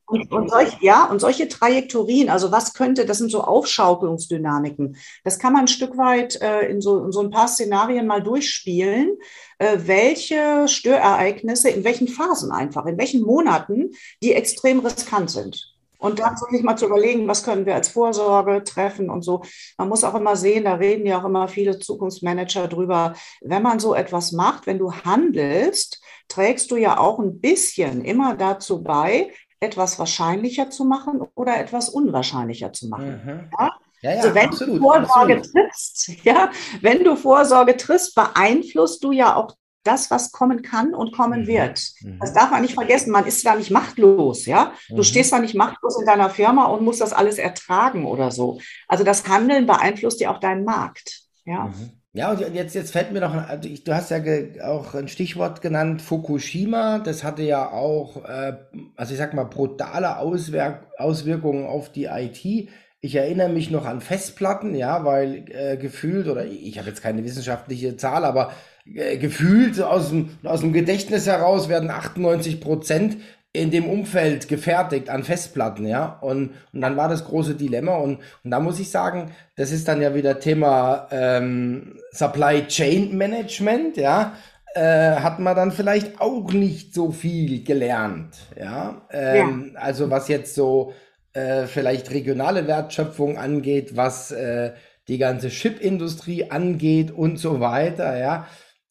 Und, 0.10 0.32
und, 0.32 0.50
solche, 0.50 0.78
ja, 0.80 1.06
und 1.06 1.20
solche 1.20 1.50
Trajektorien, 1.50 2.30
also 2.30 2.50
was 2.50 2.74
könnte, 2.74 3.06
das 3.06 3.18
sind 3.18 3.30
so 3.30 3.44
Aufschaukelungsdynamiken. 3.44 4.96
Das 5.26 5.38
kann 5.38 5.52
man 5.52 5.64
ein 5.64 5.68
Stück 5.68 5.98
weit 5.98 6.42
äh, 6.42 6.62
in, 6.70 6.80
so, 6.80 7.04
in 7.04 7.12
so 7.12 7.20
ein 7.20 7.30
paar 7.30 7.50
Szenarien 7.50 8.08
mal 8.08 8.24
durchspielen, 8.24 9.18
äh, 9.60 9.80
welche 9.82 10.70
Störereignisse, 10.70 11.70
in 11.70 11.84
welchen 11.84 12.08
Phasen 12.08 12.54
einfach, 12.54 12.86
in 12.86 12.98
welchen 12.98 13.22
Monaten, 13.22 13.92
die 14.24 14.32
extrem 14.32 14.80
riskant 14.80 15.30
sind. 15.30 15.74
Und 16.00 16.20
dann 16.20 16.40
wirklich 16.40 16.64
mal 16.64 16.78
zu 16.78 16.86
überlegen, 16.86 17.28
was 17.28 17.44
können 17.44 17.66
wir 17.66 17.76
als 17.76 17.90
Vorsorge 17.90 18.64
treffen 18.64 19.10
und 19.10 19.24
so. 19.24 19.42
Man 19.78 19.90
muss 19.90 20.06
auch 20.06 20.16
immer 20.16 20.36
sehen, 20.36 20.64
da 20.64 20.76
reden 20.76 21.06
ja 21.06 21.20
auch 21.20 21.26
immer 21.26 21.48
viele 21.48 21.80
Zukunftsmanager 21.80 22.68
drüber, 22.68 23.16
wenn 23.42 23.64
man 23.64 23.80
so 23.80 23.96
etwas 23.96 24.32
macht, 24.32 24.68
wenn 24.68 24.78
du 24.78 24.94
handelst, 24.94 26.02
trägst 26.28 26.72
du 26.72 26.78
ja 26.78 26.98
auch 26.98 27.20
ein 27.20 27.42
bisschen 27.42 28.06
immer 28.06 28.36
dazu 28.36 28.84
bei, 28.84 29.32
etwas 29.60 29.98
wahrscheinlicher 30.00 30.70
zu 30.70 30.86
machen 30.86 31.22
oder 31.36 31.58
etwas 31.58 31.90
unwahrscheinlicher 31.90 32.74
zu 32.74 32.90
machen. 32.90 33.22
Mhm. 33.24 33.50
Ja? 33.58 33.72
Ja, 34.02 34.12
ja, 34.12 34.18
also 34.18 34.36
wenn 34.36 34.50
absolut, 34.50 34.76
du 34.76 34.80
Vorsorge 34.82 35.38
absolut. 35.38 35.54
triffst, 35.54 36.10
ja, 36.24 36.52
wenn 36.82 37.04
du 37.04 37.16
Vorsorge 37.16 37.78
triffst, 37.78 38.14
beeinflusst 38.14 39.04
du 39.04 39.12
ja 39.12 39.36
auch 39.36 39.56
das, 39.84 40.12
was 40.12 40.32
kommen 40.32 40.62
kann 40.62 40.94
und 40.94 41.14
kommen 41.14 41.44
mhm. 41.44 41.48
wird. 41.48 41.82
Mhm. 42.02 42.20
Das 42.20 42.34
darf 42.34 42.52
man 42.52 42.62
nicht 42.62 42.74
vergessen. 42.74 43.12
Man 43.12 43.26
ist 43.26 43.44
da 43.46 43.56
nicht 43.56 43.72
machtlos, 43.72 44.46
ja. 44.46 44.74
Du 44.90 44.98
mhm. 44.98 45.04
stehst 45.04 45.32
da 45.32 45.40
nicht 45.40 45.56
machtlos 45.56 46.00
in 46.00 46.06
deiner 46.06 46.30
Firma 46.30 46.66
und 46.66 46.84
musst 46.84 47.02
das 47.02 47.14
alles 47.14 47.38
ertragen 47.38 48.06
oder 48.06 48.30
so. 48.30 48.60
Also 48.88 49.04
das 49.04 49.28
Handeln 49.28 49.66
beeinflusst 49.66 50.20
ja 50.20 50.32
auch 50.32 50.40
deinen 50.40 50.66
Markt, 50.66 51.22
ja. 51.46 51.66
Mhm. 51.66 51.97
Ja, 52.14 52.32
und 52.32 52.40
jetzt, 52.40 52.74
jetzt 52.74 52.92
fällt 52.92 53.12
mir 53.12 53.20
noch, 53.22 53.34
also 53.34 53.70
du 53.70 53.94
hast 53.94 54.10
ja 54.10 54.18
auch 54.64 54.96
ein 54.96 55.08
Stichwort 55.08 55.62
genannt, 55.62 56.02
Fukushima. 56.02 57.00
Das 57.00 57.24
hatte 57.24 57.44
ja 57.44 57.70
auch, 57.70 58.26
äh, 58.26 58.58
also 58.96 59.14
ich 59.14 59.20
sag 59.20 59.34
mal, 59.34 59.44
brutale 59.44 60.18
Auswirk 60.18 60.88
Auswirkungen 60.98 61.68
auf 61.68 61.92
die 61.92 62.06
IT. 62.06 62.70
Ich 63.02 63.16
erinnere 63.16 63.50
mich 63.50 63.70
noch 63.70 63.86
an 63.86 64.02
Festplatten, 64.02 64.74
ja, 64.74 65.06
weil 65.06 65.46
äh, 65.50 65.78
gefühlt, 65.78 66.28
oder 66.28 66.46
ich 66.46 66.80
habe 66.80 66.90
jetzt 66.90 67.04
keine 67.04 67.24
wissenschaftliche 67.24 67.98
Zahl, 67.98 68.26
aber 68.26 68.52
äh, 68.96 69.18
gefühlt 69.18 69.80
aus 69.82 70.10
dem, 70.10 70.32
aus 70.44 70.62
dem 70.62 70.74
Gedächtnis 70.74 71.28
heraus 71.28 71.70
werden 71.70 71.92
98 71.92 72.60
Prozent 72.62 73.18
in 73.58 73.72
dem 73.72 73.90
Umfeld 73.90 74.48
gefertigt 74.48 75.10
an 75.10 75.24
Festplatten, 75.24 75.88
ja. 75.88 76.20
Und, 76.22 76.52
und 76.72 76.82
dann 76.82 76.96
war 76.96 77.10
das 77.10 77.26
große 77.26 77.56
Dilemma. 77.56 77.96
Und, 77.96 78.20
und 78.44 78.52
da 78.52 78.60
muss 78.60 78.80
ich 78.80 78.92
sagen, 78.92 79.32
das 79.56 79.72
ist 79.72 79.88
dann 79.88 80.02
ja 80.02 80.14
wieder 80.14 80.40
Thema 80.40 81.08
ähm, 81.12 81.98
Supply 82.12 82.68
Chain 82.68 83.18
Management, 83.18 83.98
ja. 83.98 84.34
Äh, 84.76 85.16
hat 85.16 85.40
man 85.40 85.56
dann 85.56 85.72
vielleicht 85.72 86.22
auch 86.22 86.52
nicht 86.52 86.94
so 86.94 87.12
viel 87.12 87.64
gelernt, 87.64 88.36
ja. 88.60 89.02
Ähm, 89.12 89.72
ja. 89.74 89.80
Also 89.80 90.12
was 90.12 90.28
jetzt 90.28 90.54
so 90.54 90.94
äh, 91.34 91.66
vielleicht 91.66 92.12
regionale 92.12 92.68
Wertschöpfung 92.68 93.38
angeht, 93.38 93.96
was 93.96 94.32
äh, 94.32 94.74
die 95.08 95.18
ganze 95.18 95.50
Chip-Industrie 95.50 96.52
angeht 96.52 97.12
und 97.12 97.38
so 97.38 97.60
weiter, 97.60 98.18
ja. 98.18 98.48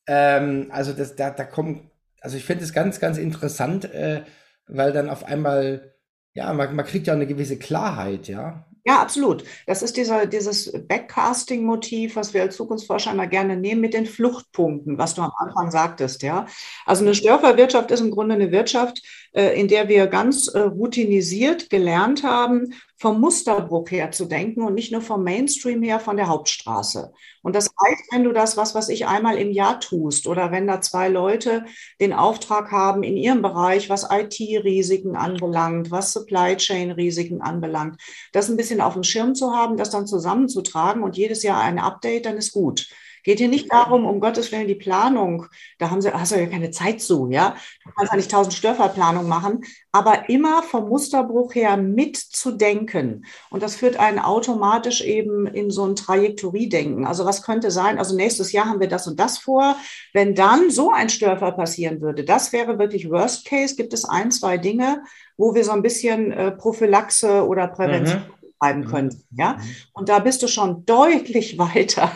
Ähm, 0.09 0.69
also 0.71 0.93
das, 0.93 1.15
da, 1.15 1.31
da 1.31 1.45
kommt, 1.45 1.83
also 2.21 2.37
ich 2.37 2.45
finde 2.45 2.65
es 2.65 2.73
ganz, 2.73 2.99
ganz 2.99 3.17
interessant, 3.17 3.85
äh, 3.93 4.23
weil 4.67 4.93
dann 4.93 5.11
auf 5.11 5.25
einmal, 5.25 5.95
ja, 6.35 6.53
man, 6.53 6.75
man 6.75 6.85
kriegt 6.85 7.07
ja 7.07 7.15
eine 7.15 7.27
gewisse 7.27 7.59
Klarheit, 7.59 8.29
ja. 8.29 8.67
Ja, 8.89 9.01
absolut. 9.03 9.43
Das 9.67 9.83
ist 9.83 9.97
dieser, 9.97 10.27
dieses 10.27 10.71
Backcasting-Motiv, 10.87 12.15
was 12.15 12.33
wir 12.35 12.43
als 12.43 12.57
Zukunftsforscher 12.57 13.11
immer 13.11 13.27
gerne 13.27 13.57
nehmen 13.57 13.81
mit 13.81 13.95
den 13.95 14.07
Fluchtpunkten, 14.07 14.97
was 14.97 15.17
du 15.17 15.23
am 15.23 15.33
Anfang 15.39 15.73
sagtest, 15.73 16.23
ja. 16.23 16.47
Also 16.85 17.05
eine 17.05 17.17
Störverwirtschaft 17.17 17.91
ist 17.91 17.99
im 18.01 18.13
Grunde 18.13 18.37
eine 18.37 18.53
Wirtschaft, 18.53 19.03
äh, 19.33 19.61
in 19.61 19.67
der 19.67 19.89
wir 19.89 20.07
ganz 20.07 20.47
äh, 20.47 20.61
routinisiert 20.61 21.69
gelernt 21.69 22.23
haben, 22.23 22.75
vom 22.99 23.21
Musterbruch 23.21 23.91
her 23.91 24.11
zu 24.11 24.25
denken 24.25 24.63
und 24.63 24.75
nicht 24.75 24.91
nur 24.91 25.03
vom 25.03 25.23
Mainstream 25.23 25.83
her 25.83 26.01
von 26.01 26.17
der 26.17 26.29
Hauptstraße. 26.29 27.13
Und 27.43 27.55
das 27.55 27.67
heißt, 27.67 28.05
wenn 28.13 28.25
du 28.25 28.33
das, 28.33 28.57
was 28.57 28.75
was 28.75 28.89
ich 28.89 29.07
einmal 29.07 29.37
im 29.37 29.51
Jahr 29.51 29.81
tust 29.81 30.27
oder 30.27 30.51
wenn 30.51 30.67
da 30.67 30.81
zwei 30.81 31.09
Leute 31.09 31.67
den 32.01 32.15
Auftrag 32.15 32.73
haben 32.73 33.03
in 33.03 33.19
ihrem 33.19 33.43
Bereich, 33.43 33.91
was 33.91 34.09
IT-Risiken 34.11 35.15
anbelangt, 35.15 35.91
was 35.91 36.13
Supply 36.13 36.57
Chain-Risiken 36.57 37.43
anbelangt, 37.43 38.01
das 38.33 38.49
ein 38.49 38.57
bisschen 38.57 38.81
auf 38.81 38.95
dem 38.95 39.03
Schirm 39.03 39.35
zu 39.35 39.53
haben, 39.53 39.77
das 39.77 39.91
dann 39.91 40.07
zusammenzutragen 40.07 41.03
und 41.03 41.19
jedes 41.19 41.43
Jahr 41.43 41.61
ein 41.61 41.79
Update, 41.79 42.25
dann 42.25 42.39
ist 42.39 42.53
gut. 42.53 42.89
Geht 43.27 43.41
hier 43.41 43.49
nicht 43.49 43.73
darum, 43.73 44.07
um 44.07 44.21
Gottes 44.21 44.53
Willen, 44.53 44.69
die 44.69 44.77
Planung, 44.77 45.47
da 45.79 45.91
haben 45.91 46.01
sie, 46.01 46.15
hast 46.15 46.31
du 46.31 46.37
ja 46.37 46.47
keine 46.47 46.71
Zeit 46.71 47.01
zu, 47.01 47.29
ja. 47.29 47.57
Du 47.85 47.91
kannst 47.91 48.13
ja 48.13 48.17
nicht 48.17 48.31
tausend 48.31 48.55
Störfallplanungen 48.55 49.29
machen, 49.29 49.65
aber 49.91 50.29
immer 50.29 50.63
vom 50.63 50.89
Musterbruch 50.89 51.57
her 51.57 51.77
mitzudenken. 51.77 53.27
Und 53.51 53.65
das 53.65 53.75
führt 53.75 53.97
einen 53.97 54.21
automatisch 54.21 55.01
eben 55.01 55.49
in 55.49 55.73
so 55.73 55.85
ein 55.85 55.97
Trajektoriedenken. 55.97 57.05
Also 57.05 57.25
was 57.25 57.43
könnte 57.43 57.73
sein? 57.73 57.99
Also 57.99 58.15
nächstes 58.15 58.53
Jahr 58.53 58.67
haben 58.67 58.79
wir 58.79 58.89
das 58.89 59.09
und 59.09 59.19
das 59.19 59.39
vor. 59.39 59.75
Wenn 60.13 60.37
dann 60.37 60.71
so 60.71 60.93
ein 60.93 61.09
Störfall 61.09 61.55
passieren 61.55 62.01
würde, 62.01 62.23
das 62.23 62.53
wäre 62.53 62.79
wirklich 62.79 63.11
Worst 63.11 63.45
Case. 63.45 63.75
Gibt 63.75 63.93
es 63.93 64.05
ein, 64.05 64.31
zwei 64.31 64.57
Dinge, 64.57 65.03
wo 65.37 65.53
wir 65.57 65.65
so 65.65 65.73
ein 65.73 65.83
bisschen 65.83 66.31
äh, 66.31 66.53
Prophylaxe 66.53 67.45
oder 67.45 67.67
Prävention 67.67 68.21
mhm 68.21 68.36
betreiben 68.59 68.83
mhm. 68.83 68.87
können. 68.87 69.23
Ja? 69.37 69.55
Mhm. 69.55 69.61
Und 69.93 70.09
da 70.09 70.19
bist 70.19 70.43
du 70.43 70.49
schon 70.49 70.85
deutlich 70.87 71.59
weiter 71.59 72.11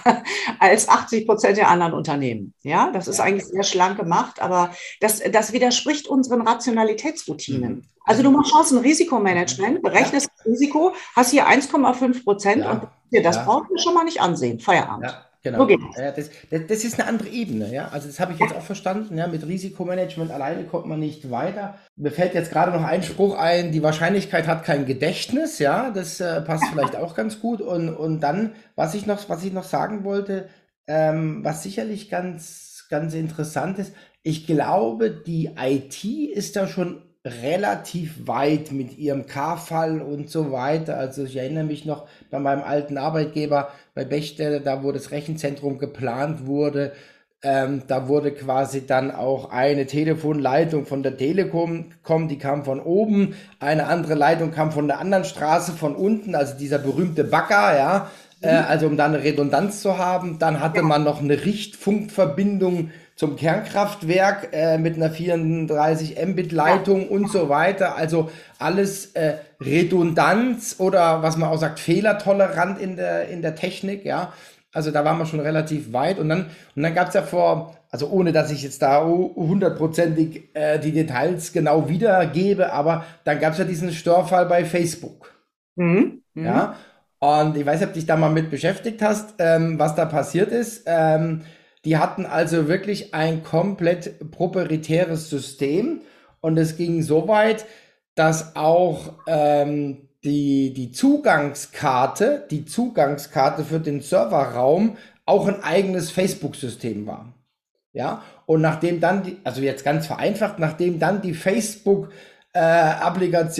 als 0.58 0.88
80 0.88 1.26
Prozent 1.26 1.56
der 1.56 1.68
anderen 1.68 1.92
Unternehmen. 1.92 2.54
Ja, 2.62 2.90
das 2.90 3.08
ist 3.08 3.20
eigentlich 3.20 3.46
sehr 3.46 3.62
schlank 3.62 3.98
gemacht, 3.98 4.40
aber 4.40 4.70
das, 5.00 5.20
das 5.32 5.52
widerspricht 5.52 6.08
unseren 6.08 6.46
Rationalitätsroutinen. 6.46 7.74
Mhm. 7.74 7.82
Also 8.04 8.22
du 8.22 8.30
machst 8.30 8.72
ein 8.72 8.78
Risikomanagement, 8.78 9.82
berechnest 9.82 10.30
das 10.36 10.46
Risiko, 10.46 10.94
hast 11.14 11.30
hier 11.30 11.46
1,5 11.46 12.24
Prozent 12.24 12.64
ja. 12.64 12.72
und 12.72 12.88
das 13.24 13.36
ja. 13.36 13.44
brauchst 13.44 13.70
du 13.70 13.78
schon 13.78 13.94
mal 13.94 14.04
nicht 14.04 14.20
ansehen. 14.20 14.58
Feierabend. 14.58 15.10
Ja. 15.10 15.26
Genau. 15.42 15.62
Okay. 15.62 15.78
Ja, 15.96 16.12
das, 16.12 16.30
das, 16.50 16.66
das, 16.68 16.84
ist 16.84 17.00
eine 17.00 17.08
andere 17.08 17.28
Ebene, 17.28 17.72
ja. 17.72 17.88
Also 17.88 18.08
das 18.08 18.20
habe 18.20 18.34
ich 18.34 18.38
jetzt 18.38 18.54
auch 18.54 18.62
verstanden, 18.62 19.16
ja. 19.16 19.26
Mit 19.26 19.46
Risikomanagement 19.46 20.30
alleine 20.30 20.64
kommt 20.64 20.86
man 20.86 21.00
nicht 21.00 21.30
weiter. 21.30 21.78
Mir 21.96 22.10
fällt 22.10 22.34
jetzt 22.34 22.50
gerade 22.50 22.72
noch 22.72 22.84
ein 22.84 23.02
Spruch 23.02 23.38
ein, 23.38 23.72
die 23.72 23.82
Wahrscheinlichkeit 23.82 24.46
hat 24.46 24.64
kein 24.64 24.84
Gedächtnis, 24.84 25.58
ja. 25.58 25.90
Das 25.90 26.20
äh, 26.20 26.42
passt 26.42 26.64
vielleicht 26.70 26.94
auch 26.94 27.14
ganz 27.14 27.40
gut. 27.40 27.62
Und, 27.62 27.88
und 27.88 28.20
dann, 28.20 28.52
was 28.76 28.94
ich 28.94 29.06
noch, 29.06 29.28
was 29.30 29.42
ich 29.42 29.52
noch 29.52 29.64
sagen 29.64 30.04
wollte, 30.04 30.48
ähm, 30.86 31.42
was 31.42 31.62
sicherlich 31.62 32.10
ganz, 32.10 32.86
ganz 32.90 33.14
interessant 33.14 33.78
ist, 33.78 33.94
ich 34.22 34.46
glaube, 34.46 35.10
die 35.10 35.52
IT 35.58 36.04
ist 36.04 36.56
da 36.56 36.66
schon 36.66 37.02
relativ 37.24 38.26
weit 38.26 38.72
mit 38.72 38.96
ihrem 38.96 39.26
K-Fall 39.26 40.00
und 40.00 40.30
so 40.30 40.52
weiter. 40.52 40.96
Also 40.96 41.24
ich 41.24 41.36
erinnere 41.36 41.64
mich 41.64 41.84
noch 41.84 42.06
bei 42.30 42.38
meinem 42.38 42.62
alten 42.62 42.96
Arbeitgeber 42.96 43.70
bei 43.94 44.04
Bechsteller, 44.04 44.60
da 44.60 44.82
wo 44.82 44.92
das 44.92 45.10
Rechenzentrum 45.10 45.78
geplant 45.78 46.46
wurde, 46.46 46.92
ähm, 47.42 47.82
da 47.86 48.06
wurde 48.06 48.32
quasi 48.32 48.86
dann 48.86 49.10
auch 49.10 49.50
eine 49.50 49.86
Telefonleitung 49.86 50.84
von 50.84 51.02
der 51.02 51.16
Telekom, 51.16 51.86
kommen, 52.02 52.28
die 52.28 52.36
kam 52.36 52.64
von 52.64 52.80
oben, 52.80 53.34
eine 53.60 53.86
andere 53.86 54.14
Leitung 54.14 54.50
kam 54.50 54.72
von 54.72 54.88
der 54.88 54.98
anderen 54.98 55.24
Straße 55.24 55.72
von 55.72 55.96
unten, 55.96 56.34
also 56.34 56.56
dieser 56.58 56.78
berühmte 56.78 57.24
Bagger, 57.24 57.78
ja, 57.78 58.10
äh, 58.42 58.60
mhm. 58.60 58.64
also 58.68 58.86
um 58.86 58.96
da 58.98 59.06
eine 59.06 59.22
Redundanz 59.22 59.80
zu 59.80 59.96
haben. 59.96 60.38
Dann 60.38 60.60
hatte 60.60 60.82
man 60.82 61.02
noch 61.02 61.22
eine 61.22 61.44
Richtfunkverbindung 61.46 62.90
zum 63.20 63.36
Kernkraftwerk 63.36 64.48
äh, 64.52 64.78
mit 64.78 64.96
einer 64.96 65.10
34 65.10 66.16
Mbit 66.26 66.52
Leitung 66.52 67.06
und 67.06 67.30
so 67.30 67.50
weiter. 67.50 67.94
Also 67.96 68.30
alles 68.58 69.12
äh, 69.12 69.34
Redundanz 69.60 70.76
oder 70.78 71.22
was 71.22 71.36
man 71.36 71.50
auch 71.50 71.58
sagt, 71.58 71.80
fehlertolerant 71.80 72.80
in 72.80 72.96
der, 72.96 73.28
in 73.28 73.42
der 73.42 73.56
Technik, 73.56 74.06
ja. 74.06 74.32
Also 74.72 74.90
da 74.90 75.04
waren 75.04 75.18
wir 75.18 75.26
schon 75.26 75.40
relativ 75.40 75.92
weit 75.92 76.18
und 76.18 76.30
dann, 76.30 76.46
und 76.74 76.82
dann 76.82 76.94
gab 76.94 77.08
es 77.08 77.14
ja 77.14 77.20
vor, 77.20 77.76
also 77.90 78.08
ohne 78.08 78.32
dass 78.32 78.50
ich 78.50 78.62
jetzt 78.62 78.80
da 78.80 79.04
hundertprozentig 79.04 80.54
äh, 80.54 80.78
die 80.78 80.92
Details 80.92 81.52
genau 81.52 81.90
wiedergebe, 81.90 82.72
aber 82.72 83.04
dann 83.24 83.38
gab 83.38 83.52
es 83.52 83.58
ja 83.58 83.66
diesen 83.66 83.92
Störfall 83.92 84.46
bei 84.46 84.64
Facebook. 84.64 85.34
Mhm. 85.76 86.22
Mhm. 86.32 86.44
Ja. 86.46 86.74
Und 87.18 87.54
ich 87.58 87.66
weiß 87.66 87.80
nicht, 87.80 87.88
ob 87.88 87.92
dich 87.92 88.06
da 88.06 88.16
mal 88.16 88.30
mit 88.30 88.48
beschäftigt 88.48 89.02
hast, 89.02 89.34
ähm, 89.40 89.78
was 89.78 89.94
da 89.94 90.06
passiert 90.06 90.52
ist. 90.52 90.84
Ähm, 90.86 91.42
die 91.84 91.96
hatten 91.96 92.26
also 92.26 92.68
wirklich 92.68 93.14
ein 93.14 93.42
komplett 93.42 94.30
proprietäres 94.30 95.30
System 95.30 96.02
und 96.40 96.56
es 96.58 96.76
ging 96.76 97.02
so 97.02 97.28
weit, 97.28 97.66
dass 98.14 98.56
auch 98.56 99.14
ähm, 99.26 100.08
die, 100.24 100.72
die 100.74 100.92
Zugangskarte, 100.92 102.46
die 102.50 102.64
Zugangskarte 102.64 103.64
für 103.64 103.80
den 103.80 104.00
Serverraum 104.00 104.96
auch 105.24 105.48
ein 105.48 105.62
eigenes 105.62 106.10
Facebook-System 106.10 107.06
war. 107.06 107.32
Ja, 107.92 108.22
und 108.46 108.60
nachdem 108.60 109.00
dann 109.00 109.22
die, 109.24 109.38
also 109.42 109.62
jetzt 109.62 109.84
ganz 109.84 110.06
vereinfacht, 110.06 110.58
nachdem 110.58 110.98
dann 111.00 111.22
die 111.22 111.34
Facebook 111.34 112.10
äh, 112.52 112.92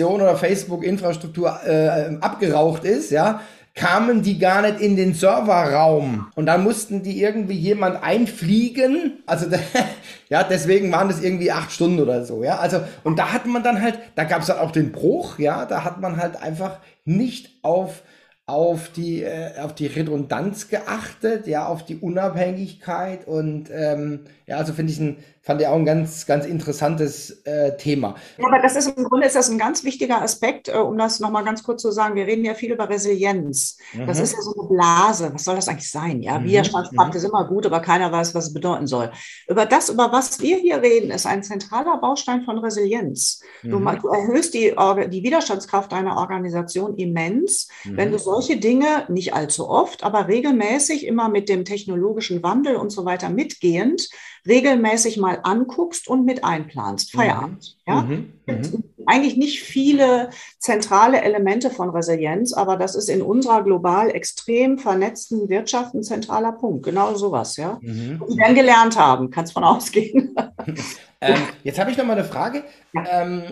oder 0.05 0.37
Facebook-Infrastruktur 0.37 1.59
äh, 1.65 2.17
abgeraucht 2.21 2.85
ist, 2.85 3.11
ja, 3.11 3.41
kamen 3.73 4.21
die 4.21 4.37
gar 4.37 4.61
nicht 4.61 4.81
in 4.81 4.95
den 4.95 5.13
Serverraum. 5.13 6.27
Und 6.35 6.45
dann 6.45 6.63
mussten 6.63 7.03
die 7.03 7.21
irgendwie 7.21 7.55
jemand 7.55 8.03
einfliegen. 8.03 9.23
Also, 9.25 9.47
ja, 10.29 10.43
deswegen 10.43 10.91
waren 10.91 11.07
das 11.07 11.21
irgendwie 11.21 11.51
acht 11.51 11.71
Stunden 11.71 11.99
oder 11.99 12.25
so, 12.25 12.43
ja. 12.43 12.57
Also, 12.57 12.81
und 13.03 13.17
da 13.17 13.31
hat 13.31 13.45
man 13.45 13.63
dann 13.63 13.81
halt, 13.81 13.99
da 14.15 14.23
gab 14.25 14.41
es 14.41 14.47
dann 14.47 14.59
auch 14.59 14.71
den 14.71 14.91
Bruch, 14.91 15.39
ja, 15.39 15.65
da 15.65 15.83
hat 15.83 16.01
man 16.01 16.17
halt 16.17 16.41
einfach 16.41 16.79
nicht 17.05 17.59
auf 17.61 18.03
auf 18.47 18.89
die, 18.89 19.23
äh, 19.23 19.59
auf 19.61 19.73
die 19.75 19.87
Redundanz 19.87 20.67
geachtet, 20.67 21.47
ja, 21.47 21.67
auf 21.67 21.85
die 21.85 21.95
Unabhängigkeit 21.95 23.25
und 23.25 23.69
ähm, 23.71 24.25
ja, 24.51 24.57
also 24.57 24.73
finde 24.73 24.91
ich 24.91 24.99
ein, 24.99 25.15
fand 25.41 25.61
ich 25.61 25.67
auch 25.67 25.75
ein 25.75 25.85
ganz, 25.85 26.25
ganz 26.25 26.45
interessantes 26.45 27.41
äh, 27.45 27.77
Thema. 27.77 28.15
Ja, 28.37 28.47
aber 28.47 28.61
das 28.61 28.75
ist 28.75 28.97
im 28.97 29.05
Grunde 29.05 29.25
ist 29.25 29.37
das 29.37 29.49
ein 29.49 29.57
ganz 29.57 29.85
wichtiger 29.85 30.21
Aspekt, 30.21 30.67
äh, 30.67 30.73
um 30.73 30.97
das 30.97 31.21
nochmal 31.21 31.45
ganz 31.45 31.63
kurz 31.63 31.81
zu 31.81 31.89
sagen. 31.91 32.15
Wir 32.15 32.27
reden 32.27 32.43
ja 32.43 32.53
viel 32.53 32.73
über 32.73 32.89
Resilienz. 32.89 33.77
Mhm. 33.93 34.07
Das 34.07 34.19
ist 34.19 34.33
ja 34.33 34.41
so 34.41 34.53
eine 34.59 34.67
Blase. 34.67 35.31
Was 35.33 35.45
soll 35.45 35.55
das 35.55 35.69
eigentlich 35.69 35.89
sein? 35.89 36.21
Ja, 36.21 36.37
mhm. 36.37 36.47
Widerstandskraft 36.47 37.11
mhm. 37.11 37.15
ist 37.15 37.23
immer 37.23 37.47
gut, 37.47 37.65
aber 37.65 37.79
keiner 37.79 38.11
weiß, 38.11 38.35
was 38.35 38.47
es 38.47 38.53
bedeuten 38.53 38.87
soll. 38.87 39.09
Über 39.47 39.65
das, 39.65 39.87
über 39.87 40.11
was 40.11 40.41
wir 40.41 40.57
hier 40.57 40.81
reden, 40.81 41.11
ist 41.11 41.25
ein 41.25 41.43
zentraler 41.43 41.97
Baustein 41.99 42.43
von 42.43 42.57
Resilienz. 42.59 43.39
Mhm. 43.63 43.69
Du, 43.71 43.79
du, 43.79 44.07
erhöhst 44.09 44.53
die, 44.53 44.75
die 45.09 45.23
Widerstandskraft 45.23 45.93
deiner 45.93 46.17
Organisation 46.17 46.97
immens, 46.97 47.69
wenn 47.85 48.11
du 48.11 48.17
mhm. 48.17 48.21
solche 48.21 48.57
Dinge 48.57 49.05
nicht 49.07 49.33
allzu 49.33 49.69
oft, 49.69 50.03
aber 50.03 50.27
regelmäßig 50.27 51.07
immer 51.07 51.29
mit 51.29 51.47
dem 51.47 51.63
technologischen 51.63 52.43
Wandel 52.43 52.75
und 52.75 52.89
so 52.89 53.05
weiter 53.05 53.29
mitgehend 53.29 54.09
regelmäßig 54.47 55.17
mal 55.17 55.39
anguckst 55.43 56.07
und 56.07 56.25
mit 56.25 56.43
einplanst. 56.43 57.13
Mhm. 57.13 57.19
Feierabend. 57.19 57.77
Mhm. 57.85 57.93
Ja? 57.93 58.01
Mhm. 58.01 58.83
Eigentlich 59.05 59.37
nicht 59.37 59.61
viele 59.61 60.29
zentrale 60.59 61.21
Elemente 61.21 61.69
von 61.69 61.89
Resilienz, 61.89 62.53
aber 62.53 62.77
das 62.77 62.95
ist 62.95 63.09
in 63.09 63.21
unserer 63.21 63.63
global 63.63 64.09
extrem 64.11 64.77
vernetzten 64.77 65.49
Wirtschaft 65.49 65.93
ein 65.93 66.03
zentraler 66.03 66.51
Punkt. 66.51 66.83
Genau 66.83 67.15
sowas, 67.15 67.57
ja. 67.57 67.79
Mhm. 67.81 68.21
Die 68.29 68.37
werden 68.37 68.55
gelernt 68.55 68.97
haben, 68.97 69.29
kannst 69.29 69.53
von 69.53 69.63
ausgehen. 69.63 70.35
ähm, 71.21 71.39
jetzt 71.63 71.79
habe 71.79 71.91
ich 71.91 71.97
noch 71.97 72.05
mal 72.05 72.13
eine 72.13 72.25
Frage 72.25 72.63
ja. 72.93 73.21
ähm, 73.21 73.43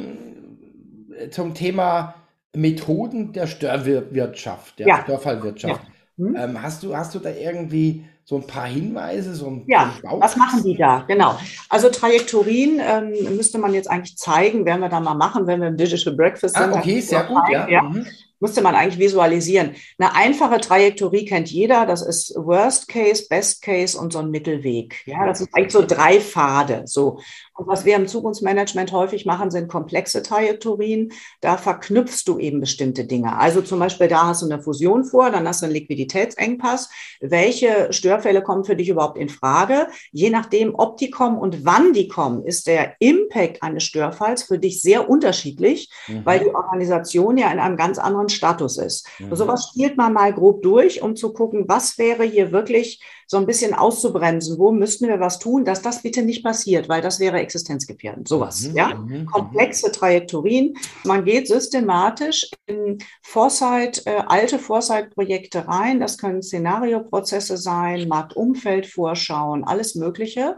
zum 1.32 1.54
Thema 1.54 2.16
Methoden 2.56 3.32
der 3.34 3.48
Störwirtschaft, 3.48 4.80
der 4.80 4.88
ja. 4.88 5.02
Störfallwirtschaft. 5.04 5.84
Ja. 5.84 6.26
Mhm. 6.26 6.36
Ähm, 6.36 6.62
hast, 6.62 6.84
du, 6.84 6.96
hast 6.96 7.16
du 7.16 7.20
da 7.20 7.30
irgendwie 7.30 8.06
so 8.30 8.36
ein 8.36 8.46
paar 8.46 8.68
Hinweise, 8.68 9.34
so 9.34 9.48
ein 9.48 9.64
Ja, 9.66 9.92
was 10.04 10.36
machen 10.36 10.62
die 10.64 10.78
da? 10.78 11.04
Genau. 11.08 11.36
Also 11.68 11.90
Trajektorien 11.90 12.80
ähm, 12.80 13.36
müsste 13.36 13.58
man 13.58 13.74
jetzt 13.74 13.90
eigentlich 13.90 14.18
zeigen, 14.18 14.66
werden 14.66 14.82
wir 14.82 14.90
da 14.90 15.00
mal 15.00 15.16
machen, 15.16 15.48
wenn 15.48 15.62
wir 15.62 15.70
im 15.70 15.78
Digital 15.78 16.14
Breakfast 16.14 16.56
ah, 16.56 16.66
sind. 16.66 16.74
Ah, 16.76 16.78
okay, 16.78 17.02
sehr 17.02 17.24
gut, 17.24 17.42
ja. 17.52 17.68
ja. 17.68 17.82
Mhm 17.82 18.06
müsste 18.40 18.62
man 18.62 18.76
eigentlich 18.76 19.00
visualisieren. 19.00 19.76
Eine 19.98 20.16
einfache 20.16 20.60
Trajektorie 20.60 21.26
kennt 21.26 21.52
jeder. 21.52 21.86
Das 21.86 22.02
ist 22.02 22.34
Worst 22.36 22.88
Case, 22.88 23.26
Best 23.30 23.62
Case 23.62 24.00
und 24.00 24.14
so 24.14 24.20
ein 24.20 24.32
Mittelweg. 24.32 25.06
Ja, 25.06 25.26
das 25.26 25.40
sind 25.40 25.50
eigentlich 25.54 25.74
so 25.74 25.86
drei 25.86 26.20
Pfade. 26.20 26.84
So. 26.86 27.20
Und 27.60 27.68
was 27.68 27.84
wir 27.84 27.98
im 27.98 28.08
Zukunftsmanagement 28.08 28.94
häufig 28.94 29.26
machen, 29.26 29.52
sind 29.52 29.68
komplexe 29.68 30.24
Trajektorien. 30.24 31.12
Da 31.42 31.58
verknüpfst 31.58 32.24
du 32.26 32.40
eben 32.40 32.62
bestimmte 32.62 33.04
Dinge. 33.04 33.38
Also 33.38 33.62
zum 33.62 33.80
Beispiel, 33.80 34.08
da 34.08 34.28
hast 34.28 34.42
du 34.42 34.46
eine 34.46 34.62
Fusion 34.62 35.04
vor, 35.04 35.30
dann 35.30 35.46
hast 35.46 35.62
du 35.62 35.66
einen 35.66 35.74
Liquiditätsengpass. 35.74 36.90
Welche 37.20 37.92
Störfälle 37.92 38.42
kommen 38.44 38.64
für 38.64 38.78
dich 38.78 38.88
überhaupt 38.88 39.18
in 39.18 39.28
Frage? 39.28 39.90
Je 40.14 40.30
nachdem, 40.30 40.74
ob 40.74 40.96
die 40.96 41.10
kommen 41.10 41.38
und 41.38 41.66
wann 41.66 41.92
die 41.92 42.08
kommen, 42.08 42.46
ist 42.46 42.66
der 42.66 42.96
Impact 43.00 43.62
eines 43.62 43.84
Störfalls 43.84 44.44
für 44.44 44.58
dich 44.58 44.82
sehr 44.82 45.10
unterschiedlich, 45.10 45.92
mhm. 46.08 46.26
weil 46.26 46.40
die 46.40 46.56
Organisation 46.56 47.38
ja 47.38 47.52
in 47.52 47.60
einem 47.60 47.76
ganz 47.76 48.00
anderen 48.00 48.30
Status 48.30 48.78
ist. 48.78 49.06
Mhm. 49.20 49.36
Sowas 49.36 49.68
spielt 49.70 49.98
man 49.98 50.14
mal 50.14 50.34
grob 50.34 50.62
durch, 50.62 51.02
um 51.02 51.18
zu 51.18 51.34
gucken, 51.34 51.66
was 51.68 51.98
wäre 51.98 52.24
hier 52.24 52.54
wirklich 52.54 53.02
so 53.32 53.38
ein 53.38 53.46
bisschen 53.46 53.76
auszubremsen, 53.76 54.58
wo 54.58 54.72
müssten 54.72 55.08
wir 55.08 55.20
was 55.20 55.38
tun, 55.38 55.64
dass 55.64 55.84
das 55.84 56.02
bitte 56.02 56.24
nicht 56.24 56.44
passiert, 56.44 56.90
weil 56.90 57.04
das 57.04 57.20
wäre 57.20 57.38
existenzgefährdend. 57.38 58.28
Sowas, 58.28 58.62
mhm. 58.62 58.76
ja. 58.76 58.96
Mhm. 58.96 59.20
mhm. 59.20 59.26
Komplexe 59.28 59.92
Trajektorien. 59.92 60.76
Man 61.04 61.26
geht 61.26 61.48
systematisch 61.48 62.50
in 62.66 62.98
Foresight, 63.22 64.02
äh, 64.08 64.24
alte 64.26 64.58
Foresight-Projekte 64.58 65.68
rein. 65.68 66.00
Das 66.00 66.18
können 66.18 66.42
Szenarioprozesse 66.42 67.58
sein, 67.58 68.08
Marktumfeldvorschauen, 68.08 69.64
alles 69.64 69.94
Mögliche 69.94 70.58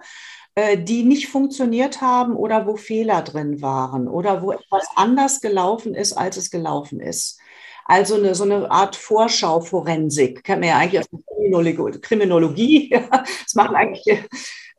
äh, 0.56 0.78
die 0.78 1.04
nicht 1.04 1.28
funktioniert 1.28 2.02
haben 2.02 2.36
oder 2.36 2.68
wo 2.68 2.76
Fehler 2.76 3.22
drin 3.22 3.62
waren 3.62 4.08
oder 4.08 4.42
wo 4.42 4.52
etwas 4.52 4.86
anders 4.96 5.42
gelaufen 5.42 5.94
ist, 5.94 6.14
als 6.14 6.38
es 6.38 6.52
gelaufen 6.52 7.00
ist. 7.02 7.40
Also 7.92 8.16
eine, 8.16 8.34
so 8.36 8.46
eine 8.46 8.72
Art 8.72 8.96
Vorschau-Forensik. 8.96 10.46
Kennt 10.46 10.62
man 10.62 10.70
ja 10.70 10.78
eigentlich 10.78 11.02
aus 11.02 11.10
der 11.10 11.20
Kriminologie. 12.00 12.90
das 13.44 13.54
machen 13.54 13.76
eigentlich 13.76 14.24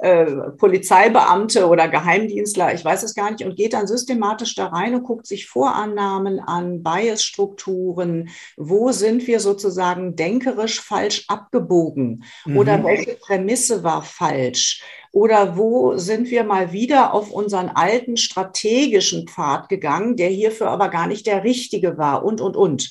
äh, 0.03 0.51
Polizeibeamte 0.59 1.69
oder 1.69 1.87
Geheimdienstler, 1.87 2.75
ich 2.75 2.85
weiß 2.85 3.05
es 3.05 3.15
gar 3.15 3.31
nicht, 3.31 3.45
und 3.45 3.55
geht 3.55 3.73
dann 3.73 3.87
systematisch 3.87 4.57
da 4.57 4.67
rein 4.67 4.97
und 4.97 5.05
guckt 5.05 5.29
sich 5.29 5.47
Vorannahmen 5.47 6.41
an, 6.41 6.83
Biasstrukturen, 6.83 8.31
wo 8.57 8.91
sind 8.91 9.29
wir 9.29 9.39
sozusagen 9.39 10.17
denkerisch 10.17 10.81
falsch 10.81 11.25
abgebogen 11.29 12.25
mhm. 12.45 12.57
oder 12.57 12.83
welche 12.83 13.15
Prämisse 13.15 13.85
war 13.85 14.03
falsch 14.03 14.83
oder 15.13 15.57
wo 15.57 15.97
sind 15.97 16.31
wir 16.31 16.43
mal 16.43 16.73
wieder 16.73 17.15
auf 17.15 17.31
unseren 17.31 17.69
alten 17.69 18.17
strategischen 18.17 19.29
Pfad 19.29 19.69
gegangen, 19.69 20.17
der 20.17 20.31
hierfür 20.31 20.69
aber 20.69 20.89
gar 20.89 21.07
nicht 21.07 21.29
der 21.29 21.45
richtige 21.45 21.97
war 21.97 22.25
und, 22.25 22.41
und, 22.41 22.57
und. 22.57 22.91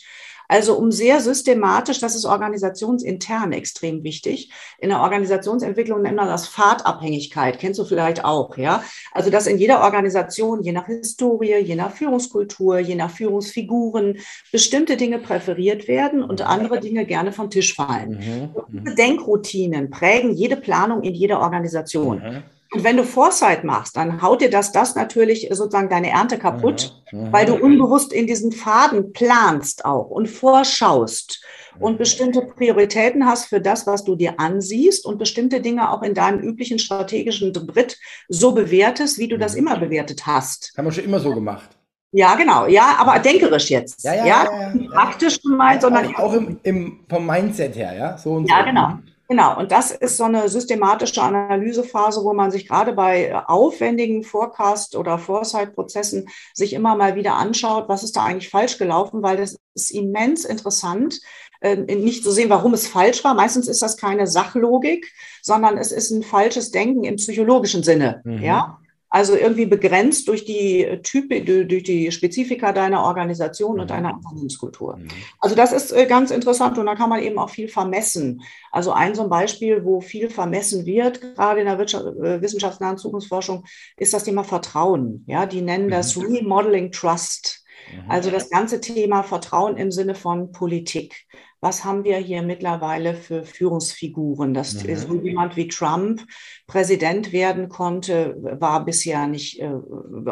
Also 0.51 0.75
um 0.75 0.91
sehr 0.91 1.21
systematisch, 1.21 1.99
das 1.99 2.13
ist 2.13 2.25
organisationsintern 2.25 3.53
extrem 3.53 4.03
wichtig. 4.03 4.51
In 4.79 4.89
der 4.89 4.99
Organisationsentwicklung 4.99 6.01
nennt 6.01 6.17
man 6.17 6.27
das 6.27 6.45
Fahrtabhängigkeit, 6.45 7.57
kennst 7.57 7.79
du 7.79 7.85
vielleicht 7.85 8.25
auch, 8.25 8.57
ja? 8.57 8.83
Also 9.13 9.29
dass 9.29 9.47
in 9.47 9.57
jeder 9.57 9.81
Organisation, 9.81 10.61
je 10.61 10.73
nach 10.73 10.87
Historie, 10.87 11.55
je 11.59 11.75
nach 11.75 11.93
Führungskultur, 11.93 12.79
je 12.79 12.95
nach 12.95 13.11
Führungsfiguren, 13.11 14.17
bestimmte 14.51 14.97
Dinge 14.97 15.19
präferiert 15.19 15.87
werden 15.87 16.21
und 16.21 16.41
andere 16.41 16.81
Dinge 16.81 17.05
gerne 17.05 17.31
vom 17.31 17.49
Tisch 17.49 17.73
fallen. 17.73 18.51
Mhm. 18.69 18.81
mhm. 18.81 18.95
Denkroutinen 18.97 19.89
prägen 19.89 20.33
jede 20.33 20.57
Planung 20.57 21.01
in 21.03 21.13
jeder 21.13 21.39
Organisation. 21.39 22.17
Mhm. 22.17 22.43
Und 22.73 22.85
wenn 22.85 22.95
du 22.95 23.03
Foresight 23.03 23.65
machst, 23.65 23.97
dann 23.97 24.21
haut 24.21 24.41
dir 24.41 24.49
das, 24.49 24.71
das 24.71 24.95
natürlich 24.95 25.49
sozusagen 25.51 25.89
deine 25.89 26.09
Ernte 26.09 26.37
kaputt, 26.37 26.95
mhm. 27.11 27.25
Mhm. 27.25 27.33
weil 27.33 27.45
du 27.45 27.55
unbewusst 27.55 28.13
in 28.13 28.27
diesen 28.27 28.53
Faden 28.53 29.11
planst 29.11 29.83
auch 29.83 30.09
und 30.09 30.29
vorschaust 30.29 31.43
und 31.79 31.93
mhm. 31.93 31.97
bestimmte 31.97 32.41
Prioritäten 32.41 33.25
hast 33.25 33.47
für 33.47 33.59
das, 33.59 33.87
was 33.87 34.05
du 34.05 34.15
dir 34.15 34.39
ansiehst 34.39 35.05
und 35.05 35.17
bestimmte 35.17 35.59
Dinge 35.59 35.91
auch 35.91 36.01
in 36.01 36.13
deinem 36.13 36.39
üblichen 36.39 36.79
strategischen 36.79 37.51
Brit 37.51 37.97
so 38.29 38.53
bewertest, 38.53 39.17
wie 39.17 39.27
du 39.27 39.37
das 39.37 39.55
immer 39.55 39.77
bewertet 39.77 40.25
hast. 40.25 40.73
Haben 40.77 40.85
wir 40.85 40.91
schon 40.93 41.03
immer 41.03 41.19
so 41.19 41.33
gemacht. 41.33 41.69
Ja, 42.13 42.35
genau. 42.35 42.67
Ja, 42.67 42.95
aber 42.99 43.19
denkerisch 43.19 43.69
jetzt. 43.69 44.03
Ja, 44.03 44.13
ja, 44.13 44.25
ja, 44.25 44.43
ja, 44.43 44.73
ja 44.75 44.89
praktisch 44.91 45.41
gemeint, 45.41 45.81
sondern 45.81 46.13
auch, 46.15 46.19
auch 46.19 46.33
im, 46.33 46.59
im, 46.63 46.99
vom 47.09 47.25
Mindset 47.25 47.75
her, 47.75 47.93
ja. 47.95 48.17
So 48.17 48.33
und 48.33 48.49
ja, 48.49 48.59
so. 48.59 48.65
genau. 48.65 48.99
Genau, 49.31 49.57
und 49.57 49.71
das 49.71 49.91
ist 49.91 50.17
so 50.17 50.25
eine 50.25 50.49
systematische 50.49 51.21
Analysephase, 51.21 52.21
wo 52.21 52.33
man 52.33 52.51
sich 52.51 52.67
gerade 52.67 52.91
bei 52.91 53.33
aufwendigen 53.33 54.23
Forecast- 54.23 54.97
oder 54.97 55.17
Foresight-Prozessen 55.17 56.27
sich 56.53 56.73
immer 56.73 56.97
mal 56.97 57.15
wieder 57.15 57.35
anschaut, 57.35 57.87
was 57.87 58.03
ist 58.03 58.17
da 58.17 58.25
eigentlich 58.25 58.49
falsch 58.49 58.77
gelaufen, 58.77 59.23
weil 59.23 59.37
das 59.37 59.57
ist 59.73 59.91
immens 59.91 60.43
interessant, 60.43 61.21
äh, 61.61 61.77
nicht 61.77 62.25
zu 62.25 62.31
sehen, 62.31 62.49
warum 62.49 62.73
es 62.73 62.89
falsch 62.89 63.23
war. 63.23 63.33
Meistens 63.33 63.69
ist 63.69 63.81
das 63.81 63.95
keine 63.95 64.27
Sachlogik, 64.27 65.09
sondern 65.41 65.77
es 65.77 65.93
ist 65.93 66.11
ein 66.11 66.23
falsches 66.23 66.71
Denken 66.71 67.05
im 67.05 67.15
psychologischen 67.15 67.83
Sinne. 67.83 68.19
Mhm. 68.25 68.43
Ja, 68.43 68.80
also 69.11 69.35
irgendwie 69.35 69.65
begrenzt 69.65 70.29
durch 70.29 70.45
die 70.45 70.99
Type, 71.03 71.41
durch 71.43 71.83
die 71.83 72.11
Spezifika 72.11 72.71
deiner 72.71 73.03
Organisation 73.03 73.79
und 73.79 73.85
mhm. 73.85 73.89
deiner 73.89 74.13
Unternehmenskultur. 74.15 74.95
Mhm. 74.95 75.09
Also 75.39 75.53
das 75.53 75.73
ist 75.73 75.91
äh, 75.91 76.05
ganz 76.05 76.31
interessant 76.31 76.77
und 76.77 76.85
da 76.85 76.95
kann 76.95 77.09
man 77.09 77.21
eben 77.21 77.37
auch 77.37 77.49
viel 77.49 77.67
vermessen. 77.67 78.41
Also 78.71 78.93
ein 78.93 79.13
so 79.13 79.23
ein 79.23 79.29
Beispiel, 79.29 79.83
wo 79.83 79.99
viel 79.99 80.29
vermessen 80.29 80.85
wird, 80.85 81.19
gerade 81.35 81.59
in 81.59 81.65
der 81.65 81.77
Wirtschaft, 81.77 82.05
äh, 82.05 82.41
wissenschaftsnahen 82.41 82.97
Zukunftsforschung, 82.97 83.65
ist 83.97 84.13
das 84.13 84.23
Thema 84.23 84.45
Vertrauen. 84.45 85.25
Ja, 85.27 85.45
die 85.45 85.61
nennen 85.61 85.89
das 85.89 86.15
mhm. 86.15 86.33
Remodeling 86.33 86.91
Trust. 86.91 87.65
Also 88.07 88.31
das 88.31 88.49
ganze 88.49 88.79
Thema 88.79 89.23
Vertrauen 89.23 89.75
im 89.75 89.91
Sinne 89.91 90.15
von 90.15 90.53
Politik 90.53 91.25
was 91.61 91.85
haben 91.85 92.03
wir 92.03 92.17
hier 92.17 92.41
mittlerweile 92.41 93.13
für 93.13 93.43
Führungsfiguren? 93.43 94.55
Dass 94.55 94.83
mhm. 94.83 94.95
so 94.95 95.13
jemand 95.21 95.55
wie 95.55 95.67
Trump 95.67 96.25
Präsident 96.65 97.31
werden 97.31 97.69
konnte, 97.69 98.35
war 98.59 98.83
bisher 98.83 99.27
nicht, 99.27 99.61
äh, 99.61 99.69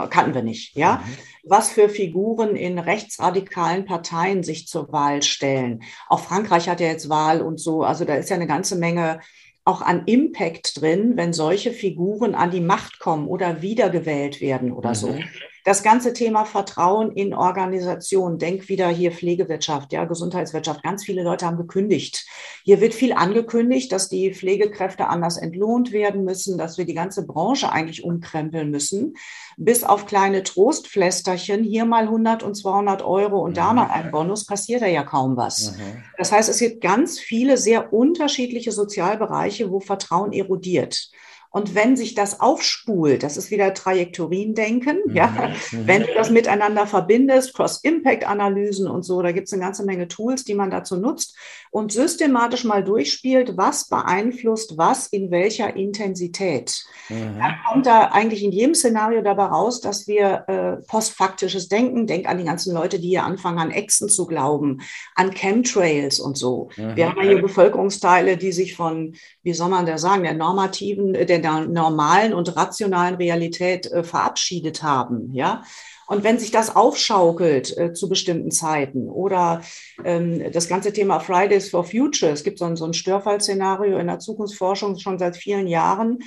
kannten 0.10 0.34
wir 0.34 0.42
nicht. 0.42 0.76
Ja, 0.76 1.04
mhm. 1.06 1.12
was 1.44 1.70
für 1.70 1.88
Figuren 1.88 2.56
in 2.56 2.80
rechtsradikalen 2.80 3.86
Parteien 3.86 4.42
sich 4.42 4.68
zur 4.68 4.92
Wahl 4.92 5.22
stellen. 5.22 5.84
Auch 6.08 6.20
Frankreich 6.20 6.68
hat 6.68 6.80
ja 6.80 6.88
jetzt 6.88 7.10
Wahl 7.10 7.42
und 7.42 7.60
so. 7.60 7.84
Also 7.84 8.06
da 8.06 8.16
ist 8.16 8.32
ja 8.32 8.36
eine 8.36 8.48
ganze 8.48 8.76
Menge 8.76 9.20
auch 9.66 9.84
an 9.84 10.06
Impact 10.08 10.82
drin, 10.82 11.14
wenn 11.16 11.32
solche 11.32 11.72
Figuren 11.72 12.34
an 12.34 12.50
die 12.50 12.60
Macht 12.60 12.98
kommen 13.00 13.28
oder 13.28 13.62
wiedergewählt 13.62 14.42
werden 14.42 14.72
oder 14.72 14.90
mhm. 14.90 14.96
so. 14.96 15.20
Das 15.66 15.84
ganze 15.84 16.14
Thema 16.14 16.46
Vertrauen 16.46 17.12
in 17.12 17.34
Organisationen, 17.34 18.38
denk 18.38 18.70
wieder 18.70 18.88
hier 18.90 19.12
Pflegewirtschaft, 19.12 19.92
ja, 19.94 20.06
Gesundheitswirtschaft. 20.06 20.84
Ganz 20.84 21.04
viele 21.04 21.24
Leute 21.24 21.46
haben 21.46 21.58
gekündigt. 21.58 22.26
Hier 22.64 22.82
wird 22.82 22.94
viel 22.94 23.14
angekündigt, 23.14 23.92
dass 23.92 24.10
die 24.10 24.34
Pflegekräfte 24.34 25.08
anders 25.08 25.38
entlohnt 25.38 25.92
werden 25.92 26.24
müssen, 26.24 26.58
dass 26.58 26.78
wir 26.78 26.86
die 26.86 26.94
ganze 26.94 27.26
Branche 27.26 27.72
eigentlich 27.72 28.04
umkrempeln 28.04 28.72
müssen. 28.72 29.16
Bis 29.58 29.84
auf 29.84 30.06
kleine 30.06 30.44
Trostflästerchen, 30.44 31.64
hier 31.64 31.86
mal 31.86 32.04
100 32.04 32.44
und 32.44 32.56
200 32.56 33.04
Euro 33.04 33.44
und 33.44 33.58
da 33.58 33.70
mhm. 33.70 33.76
mal 33.76 33.88
ein 33.88 34.12
Bonus, 34.12 34.46
passiert 34.46 34.82
da 34.82 34.88
ja 34.88 35.04
kaum 35.04 35.36
was. 35.36 35.74
Mhm. 35.78 36.04
Das 36.18 36.32
heißt, 36.32 36.50
es 36.50 36.60
gibt 36.60 36.82
ganz 36.82 37.20
viele 37.20 37.58
sehr 37.58 37.92
unterschiedliche 37.92 38.72
Sozialbereiche, 38.72 39.72
wo 39.72 39.80
Vertrauen 39.80 40.32
erodiert. 40.32 41.10
Und 41.52 41.74
wenn 41.74 41.98
sich 41.98 42.14
das 42.14 42.40
aufspult, 42.40 43.24
das 43.24 43.36
ist 43.36 43.50
wieder 43.50 43.74
Trajektoriendenken, 43.74 45.02
mhm. 45.06 45.16
ja, 45.16 45.54
mhm. 45.72 45.88
wenn 45.88 46.02
du 46.04 46.14
das 46.14 46.30
miteinander 46.30 46.86
verbindest, 46.86 47.56
Cross-Impact-Analysen 47.56 48.88
und 48.88 49.04
so, 49.04 49.22
da 49.22 49.32
gibt 49.32 49.48
es 49.48 49.54
eine 49.54 49.64
ganze 49.64 49.84
Menge 49.84 50.08
Tools, 50.08 50.44
die 50.44 50.54
man 50.54 50.70
dazu 50.70 50.98
nutzt 50.98 51.36
und 51.72 51.92
systematisch 51.92 52.66
mal 52.66 52.84
durchspielt, 52.84 53.58
was 53.58 53.88
beeinflusst 53.88 54.78
was 54.78 55.08
in 55.08 55.32
welcher 55.32 55.76
Intensität. 55.76 56.84
Mhm. 57.10 57.40
Dann 57.40 57.56
kommt 57.68 57.86
da 57.88 58.06
eigentlich 58.06 58.44
in 58.44 58.52
jedem 58.52 58.76
Szenario 58.76 59.22
dabei 59.24 59.46
raus, 59.46 59.82
dass 59.82 60.08
wir 60.08 60.44
äh, 60.48 60.86
postfaktisches 60.88 61.68
Denken, 61.68 62.06
denk 62.06 62.28
an 62.30 62.38
die 62.38 62.44
ganzen 62.44 62.76
Leute, 62.76 63.00
die 63.00 63.10
hier 63.10 63.24
anfangen, 63.24 63.58
an 63.58 63.72
Echsen 63.72 64.08
zu 64.08 64.28
glauben, 64.28 64.82
an 65.16 65.32
Chemtrails 65.32 66.20
und 66.20 66.38
so. 66.38 66.70
Mhm. 66.78 66.96
Wir 66.96 67.10
haben 67.10 67.22
hier 67.22 67.42
Bevölkerungsteile, 67.42 68.38
die 68.38 68.52
sich 68.52 68.76
von, 68.76 69.16
wie 69.42 69.54
soll 69.54 69.70
man 69.70 69.88
da 69.88 69.98
sagen, 69.98 70.24
der 70.24 70.36
normativen, 70.36 71.14
der 71.14 71.39
der 71.42 71.62
normalen 71.62 72.34
und 72.34 72.56
rationalen 72.56 73.16
Realität 73.16 73.92
äh, 73.92 74.04
verabschiedet 74.04 74.84
haben, 74.84 75.34
ja. 75.34 75.64
Und 76.08 76.24
wenn 76.24 76.40
sich 76.40 76.50
das 76.50 76.76
aufschaukelt 76.76 77.78
äh, 77.78 77.94
zu 77.94 78.10
bestimmten 78.10 78.50
Zeiten 78.50 79.10
oder 79.10 79.62
ähm, 80.04 80.52
das 80.52 80.68
ganze 80.68 80.92
Thema 80.92 81.20
Fridays 81.20 81.70
for 81.70 81.84
Future, 81.84 82.32
es 82.32 82.44
gibt 82.44 82.58
so 82.58 82.66
ein, 82.66 82.76
so 82.76 82.86
ein 82.86 82.96
Störfallszenario 82.96 84.00
in 84.00 84.08
der 84.08 84.18
Zukunftsforschung 84.18 84.98
schon 84.98 85.20
seit 85.20 85.38
vielen 85.38 85.68
Jahren, 85.68 86.18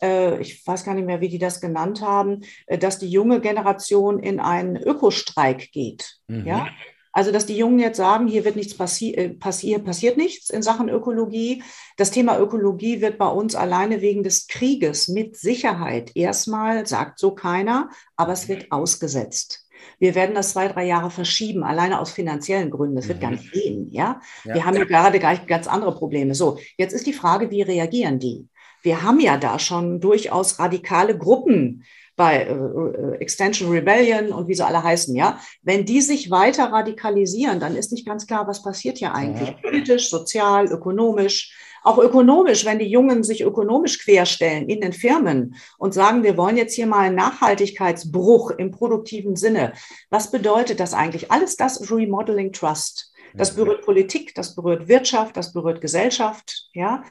äh, 0.00 0.40
ich 0.40 0.64
weiß 0.66 0.84
gar 0.84 0.94
nicht 0.94 1.06
mehr, 1.06 1.20
wie 1.20 1.28
die 1.28 1.38
das 1.38 1.60
genannt 1.60 2.02
haben, 2.02 2.42
äh, 2.66 2.78
dass 2.78 2.98
die 2.98 3.08
junge 3.08 3.40
Generation 3.40 4.20
in 4.20 4.38
einen 4.38 4.76
Ökostreik 4.76 5.72
geht. 5.72 6.18
Mhm. 6.28 6.46
Ja? 6.46 6.68
Also, 7.12 7.30
dass 7.30 7.46
die 7.46 7.56
Jungen 7.56 7.78
jetzt 7.78 7.98
sagen, 7.98 8.26
hier 8.26 8.44
wird 8.44 8.56
nichts 8.56 8.74
passi 8.74 9.12
äh, 9.12 9.28
passi 9.28 9.78
passiert 9.78 10.16
nichts 10.16 10.50
in 10.50 10.62
Sachen 10.62 10.88
Ökologie. 10.88 11.62
Das 11.98 12.10
Thema 12.10 12.38
Ökologie 12.38 13.00
wird 13.00 13.18
bei 13.18 13.28
uns 13.28 13.54
alleine 13.54 14.00
wegen 14.00 14.22
des 14.22 14.46
Krieges 14.46 15.08
mit 15.08 15.36
Sicherheit 15.36 16.12
erstmal, 16.14 16.86
sagt 16.86 17.18
so 17.18 17.34
keiner, 17.34 17.90
aber 18.16 18.32
es 18.32 18.48
wird 18.48 18.72
ausgesetzt. 18.72 19.66
Wir 19.98 20.14
werden 20.14 20.34
das 20.34 20.52
zwei, 20.52 20.68
drei 20.68 20.86
Jahre 20.86 21.10
verschieben, 21.10 21.64
alleine 21.64 22.00
aus 22.00 22.12
finanziellen 22.12 22.70
Gründen. 22.70 22.96
Das 22.96 23.08
wird 23.08 23.18
mhm. 23.18 23.22
gar 23.22 23.30
nicht 23.32 23.52
gehen, 23.52 23.88
ja? 23.90 24.20
ja? 24.44 24.54
Wir 24.54 24.64
haben 24.64 24.76
ja 24.76 24.84
gerade 24.84 25.18
ganz 25.18 25.66
andere 25.66 25.94
Probleme. 25.94 26.34
So, 26.34 26.58
jetzt 26.78 26.92
ist 26.92 27.06
die 27.06 27.12
Frage, 27.12 27.50
wie 27.50 27.62
reagieren 27.62 28.18
die? 28.18 28.48
Wir 28.82 29.02
haben 29.02 29.20
ja 29.20 29.36
da 29.36 29.58
schon 29.58 30.00
durchaus 30.00 30.58
radikale 30.58 31.16
Gruppen, 31.16 31.84
bei 32.16 32.42
äh, 32.42 32.52
äh, 32.52 33.16
Extension 33.20 33.70
Rebellion 33.70 34.32
und 34.32 34.48
wie 34.48 34.54
sie 34.54 34.64
alle 34.64 34.82
heißen, 34.82 35.14
ja, 35.16 35.38
wenn 35.62 35.84
die 35.84 36.00
sich 36.00 36.30
weiter 36.30 36.72
radikalisieren, 36.72 37.60
dann 37.60 37.76
ist 37.76 37.92
nicht 37.92 38.06
ganz 38.06 38.26
klar, 38.26 38.46
was 38.46 38.62
passiert 38.62 38.98
hier 38.98 39.14
eigentlich. 39.14 39.48
Ja. 39.48 39.56
Politisch, 39.62 40.10
sozial, 40.10 40.66
ökonomisch. 40.66 41.56
Auch 41.84 41.98
ökonomisch, 41.98 42.64
wenn 42.64 42.78
die 42.78 42.86
Jungen 42.86 43.24
sich 43.24 43.42
ökonomisch 43.42 43.98
querstellen 44.04 44.68
in 44.68 44.80
den 44.80 44.92
Firmen 44.92 45.56
und 45.78 45.94
sagen, 45.94 46.22
wir 46.22 46.36
wollen 46.36 46.56
jetzt 46.56 46.74
hier 46.74 46.86
mal 46.86 47.00
einen 47.00 47.16
Nachhaltigkeitsbruch 47.16 48.52
im 48.52 48.70
produktiven 48.70 49.34
Sinne. 49.34 49.72
Was 50.08 50.30
bedeutet 50.30 50.78
das 50.78 50.94
eigentlich? 50.94 51.32
Alles 51.32 51.56
das 51.56 51.90
Remodeling 51.90 52.52
Trust. 52.52 53.12
Das 53.34 53.52
mhm. 53.52 53.64
berührt 53.64 53.84
Politik, 53.84 54.34
das 54.34 54.54
berührt 54.54 54.86
Wirtschaft, 54.86 55.36
das 55.36 55.52
berührt 55.52 55.80
Gesellschaft, 55.80 56.68
ja. 56.72 57.02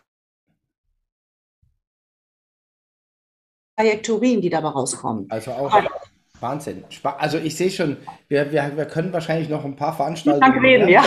Trajektorien, 3.82 4.42
die 4.42 4.50
dabei 4.50 4.70
rauskommen. 4.70 5.26
Also 5.30 5.52
auch 5.52 5.74
Wahnsinn. 6.40 6.84
Also 7.20 7.38
ich 7.38 7.56
sehe 7.56 7.70
schon, 7.70 7.98
wir, 8.28 8.52
wir, 8.52 8.72
wir 8.76 8.86
können 8.86 9.14
wahrscheinlich 9.14 9.48
noch 9.48 9.64
ein 9.64 9.76
paar 9.76 9.96
Veranstaltungen 9.96 10.60
reden, 10.60 10.90
ja. 10.90 11.04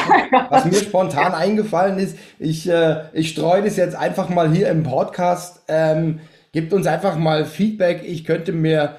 Was 0.48 0.64
mir 0.64 0.74
spontan 0.74 1.32
ja. 1.32 1.38
eingefallen 1.38 1.98
ist, 1.98 2.16
ich, 2.38 2.68
äh, 2.68 3.02
ich 3.12 3.30
streue 3.30 3.62
das 3.62 3.76
jetzt 3.76 3.96
einfach 3.96 4.28
mal 4.28 4.52
hier 4.52 4.68
im 4.68 4.84
Podcast. 4.84 5.62
Ähm, 5.66 6.20
gebt 6.52 6.72
uns 6.72 6.86
einfach 6.86 7.16
mal 7.16 7.46
Feedback. 7.46 8.02
Ich 8.04 8.24
könnte 8.24 8.52
mir 8.52 8.94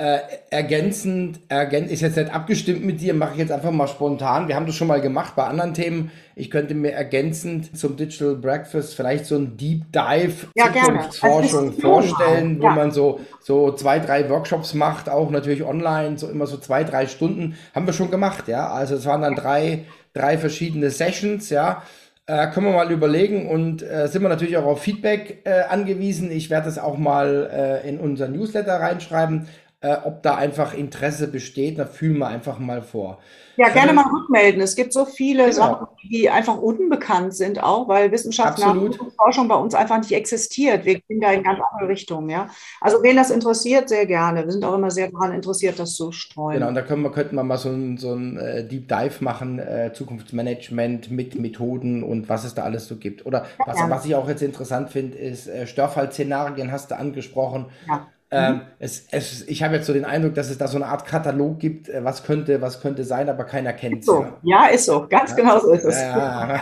äh, 0.00 0.20
ergänzend, 0.48 1.40
ergän 1.48 1.86
ist 1.86 2.00
jetzt 2.00 2.16
nicht 2.16 2.32
abgestimmt 2.32 2.82
mit 2.86 3.02
dir, 3.02 3.12
mache 3.12 3.32
ich 3.34 3.38
jetzt 3.38 3.52
einfach 3.52 3.70
mal 3.70 3.86
spontan. 3.86 4.48
Wir 4.48 4.56
haben 4.56 4.64
das 4.64 4.74
schon 4.74 4.88
mal 4.88 5.02
gemacht 5.02 5.36
bei 5.36 5.44
anderen 5.44 5.74
Themen. 5.74 6.10
Ich 6.34 6.50
könnte 6.50 6.74
mir 6.74 6.92
ergänzend 6.92 7.76
zum 7.76 7.98
Digital 7.98 8.34
Breakfast 8.34 8.94
vielleicht 8.94 9.26
so 9.26 9.36
ein 9.36 9.58
Deep 9.58 9.92
Dive 9.92 10.46
ja, 10.54 10.72
Zukunftsforschung 10.72 11.68
also 11.68 11.80
vorstellen, 11.82 12.60
wo 12.60 12.64
ja. 12.64 12.74
man 12.74 12.92
so, 12.92 13.20
so 13.40 13.72
zwei, 13.72 13.98
drei 13.98 14.30
Workshops 14.30 14.72
macht, 14.72 15.10
auch 15.10 15.28
natürlich 15.28 15.64
online, 15.64 16.16
so 16.16 16.30
immer 16.30 16.46
so 16.46 16.56
zwei, 16.56 16.82
drei 16.82 17.06
Stunden. 17.06 17.58
Haben 17.74 17.84
wir 17.84 17.92
schon 17.92 18.10
gemacht, 18.10 18.48
ja. 18.48 18.70
Also 18.70 18.94
es 18.94 19.04
waren 19.04 19.20
dann 19.20 19.34
drei, 19.34 19.84
drei 20.14 20.38
verschiedene 20.38 20.88
Sessions, 20.88 21.50
ja. 21.50 21.82
Äh, 22.24 22.46
können 22.52 22.64
wir 22.64 22.72
mal 22.72 22.90
überlegen 22.90 23.50
und 23.50 23.82
äh, 23.82 24.08
sind 24.08 24.22
wir 24.22 24.30
natürlich 24.30 24.56
auch 24.56 24.64
auf 24.64 24.80
Feedback 24.80 25.42
äh, 25.44 25.64
angewiesen. 25.68 26.30
Ich 26.30 26.48
werde 26.48 26.66
das 26.66 26.78
auch 26.78 26.96
mal 26.96 27.50
äh, 27.52 27.86
in 27.86 27.98
unser 27.98 28.28
Newsletter 28.28 28.80
reinschreiben 28.80 29.46
äh, 29.82 29.96
ob 30.04 30.22
da 30.22 30.34
einfach 30.34 30.74
Interesse 30.74 31.28
besteht. 31.28 31.78
Da 31.78 31.86
fühlen 31.86 32.18
wir 32.18 32.26
einfach 32.26 32.58
mal 32.58 32.82
vor. 32.82 33.18
Ja, 33.56 33.68
gerne 33.68 33.92
mal 33.92 34.06
rückmelden. 34.06 34.60
Es 34.60 34.74
gibt 34.74 34.92
so 34.92 35.04
viele 35.04 35.44
genau. 35.44 35.54
Sachen, 35.54 35.86
die 36.02 36.30
einfach 36.30 36.56
unbekannt 36.56 37.34
sind, 37.34 37.62
auch 37.62 37.88
weil 37.88 38.10
Wissenschaftsforschung 38.10 39.48
bei 39.48 39.54
uns 39.54 39.74
einfach 39.74 39.98
nicht 39.98 40.12
existiert. 40.12 40.84
Wir 40.84 41.00
gehen 41.00 41.20
da 41.20 41.32
in 41.32 41.42
ganz 41.42 41.60
andere 41.70 41.90
Richtungen. 41.90 42.30
Ja? 42.30 42.48
Also, 42.80 43.02
wen 43.02 43.16
das 43.16 43.30
interessiert, 43.30 43.88
sehr 43.88 44.06
gerne. 44.06 44.44
Wir 44.44 44.52
sind 44.52 44.64
auch 44.64 44.74
immer 44.74 44.90
sehr 44.90 45.10
daran 45.10 45.32
interessiert, 45.32 45.78
das 45.78 45.94
zu 45.94 46.12
streuen. 46.12 46.54
Genau, 46.54 46.68
und 46.68 46.74
da 46.74 46.82
können 46.82 47.02
wir, 47.02 47.10
könnten 47.10 47.36
wir 47.36 47.42
mal 47.42 47.58
so 47.58 47.70
ein, 47.70 47.98
so 47.98 48.14
ein 48.14 48.38
äh, 48.38 48.66
Deep 48.66 48.88
Dive 48.88 49.22
machen, 49.24 49.58
äh, 49.58 49.92
Zukunftsmanagement 49.92 51.10
mit 51.10 51.38
Methoden 51.38 52.02
und 52.02 52.28
was 52.28 52.44
es 52.44 52.54
da 52.54 52.62
alles 52.62 52.86
so 52.86 52.96
gibt. 52.96 53.26
Oder 53.26 53.46
was, 53.66 53.78
was 53.88 54.04
ich 54.06 54.14
auch 54.14 54.28
jetzt 54.28 54.42
interessant 54.42 54.90
finde, 54.90 55.18
ist 55.18 55.48
äh, 55.48 55.66
Störfallszenarien, 55.66 56.72
hast 56.72 56.90
du 56.90 56.96
angesprochen. 56.96 57.66
Ja 57.86 58.06
mhm. 58.30 58.60
es, 58.78 59.06
es, 59.10 59.42
ich 59.48 59.62
habe 59.62 59.76
jetzt 59.76 59.86
so 59.86 59.92
den 59.92 60.04
Eindruck, 60.04 60.34
dass 60.34 60.50
es 60.50 60.58
da 60.58 60.68
so 60.68 60.76
eine 60.76 60.86
Art 60.86 61.06
Katalog 61.06 61.58
gibt, 61.58 61.88
äh, 61.88 62.04
was 62.04 62.22
könnte, 62.22 62.60
was 62.60 62.80
könnte 62.80 63.04
sein, 63.04 63.28
aber 63.28 63.44
keiner 63.44 63.72
kennt 63.72 64.00
es. 64.00 64.06
So. 64.06 64.26
Ja. 64.42 64.66
ja. 64.66 64.66
ist 64.66 64.86
so, 64.86 65.06
ganz 65.08 65.30
ja. 65.30 65.36
genau 65.36 65.58
so 65.58 65.72
ist 65.72 65.84
es. 65.84 66.00
Ja. 66.00 66.60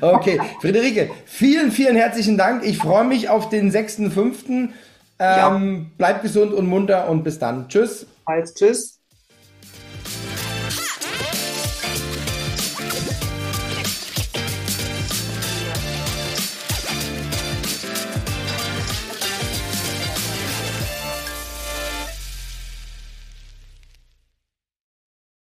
okay, 0.00 0.40
Friederike, 0.60 1.10
vielen, 1.26 1.70
vielen 1.70 1.96
herzlichen 1.96 2.38
Dank. 2.38 2.64
Ich 2.64 2.78
freue 2.78 3.04
mich 3.04 3.28
auf 3.28 3.48
den 3.48 3.72
6.5. 3.72 4.68
Ähm, 5.18 5.90
Bleibt 5.96 6.22
gesund 6.22 6.52
und 6.52 6.66
munter 6.66 7.08
und 7.08 7.22
bis 7.24 7.38
dann. 7.38 7.68
Tschüss. 7.68 8.06
Als 8.24 8.54
tschüss. 8.54 9.00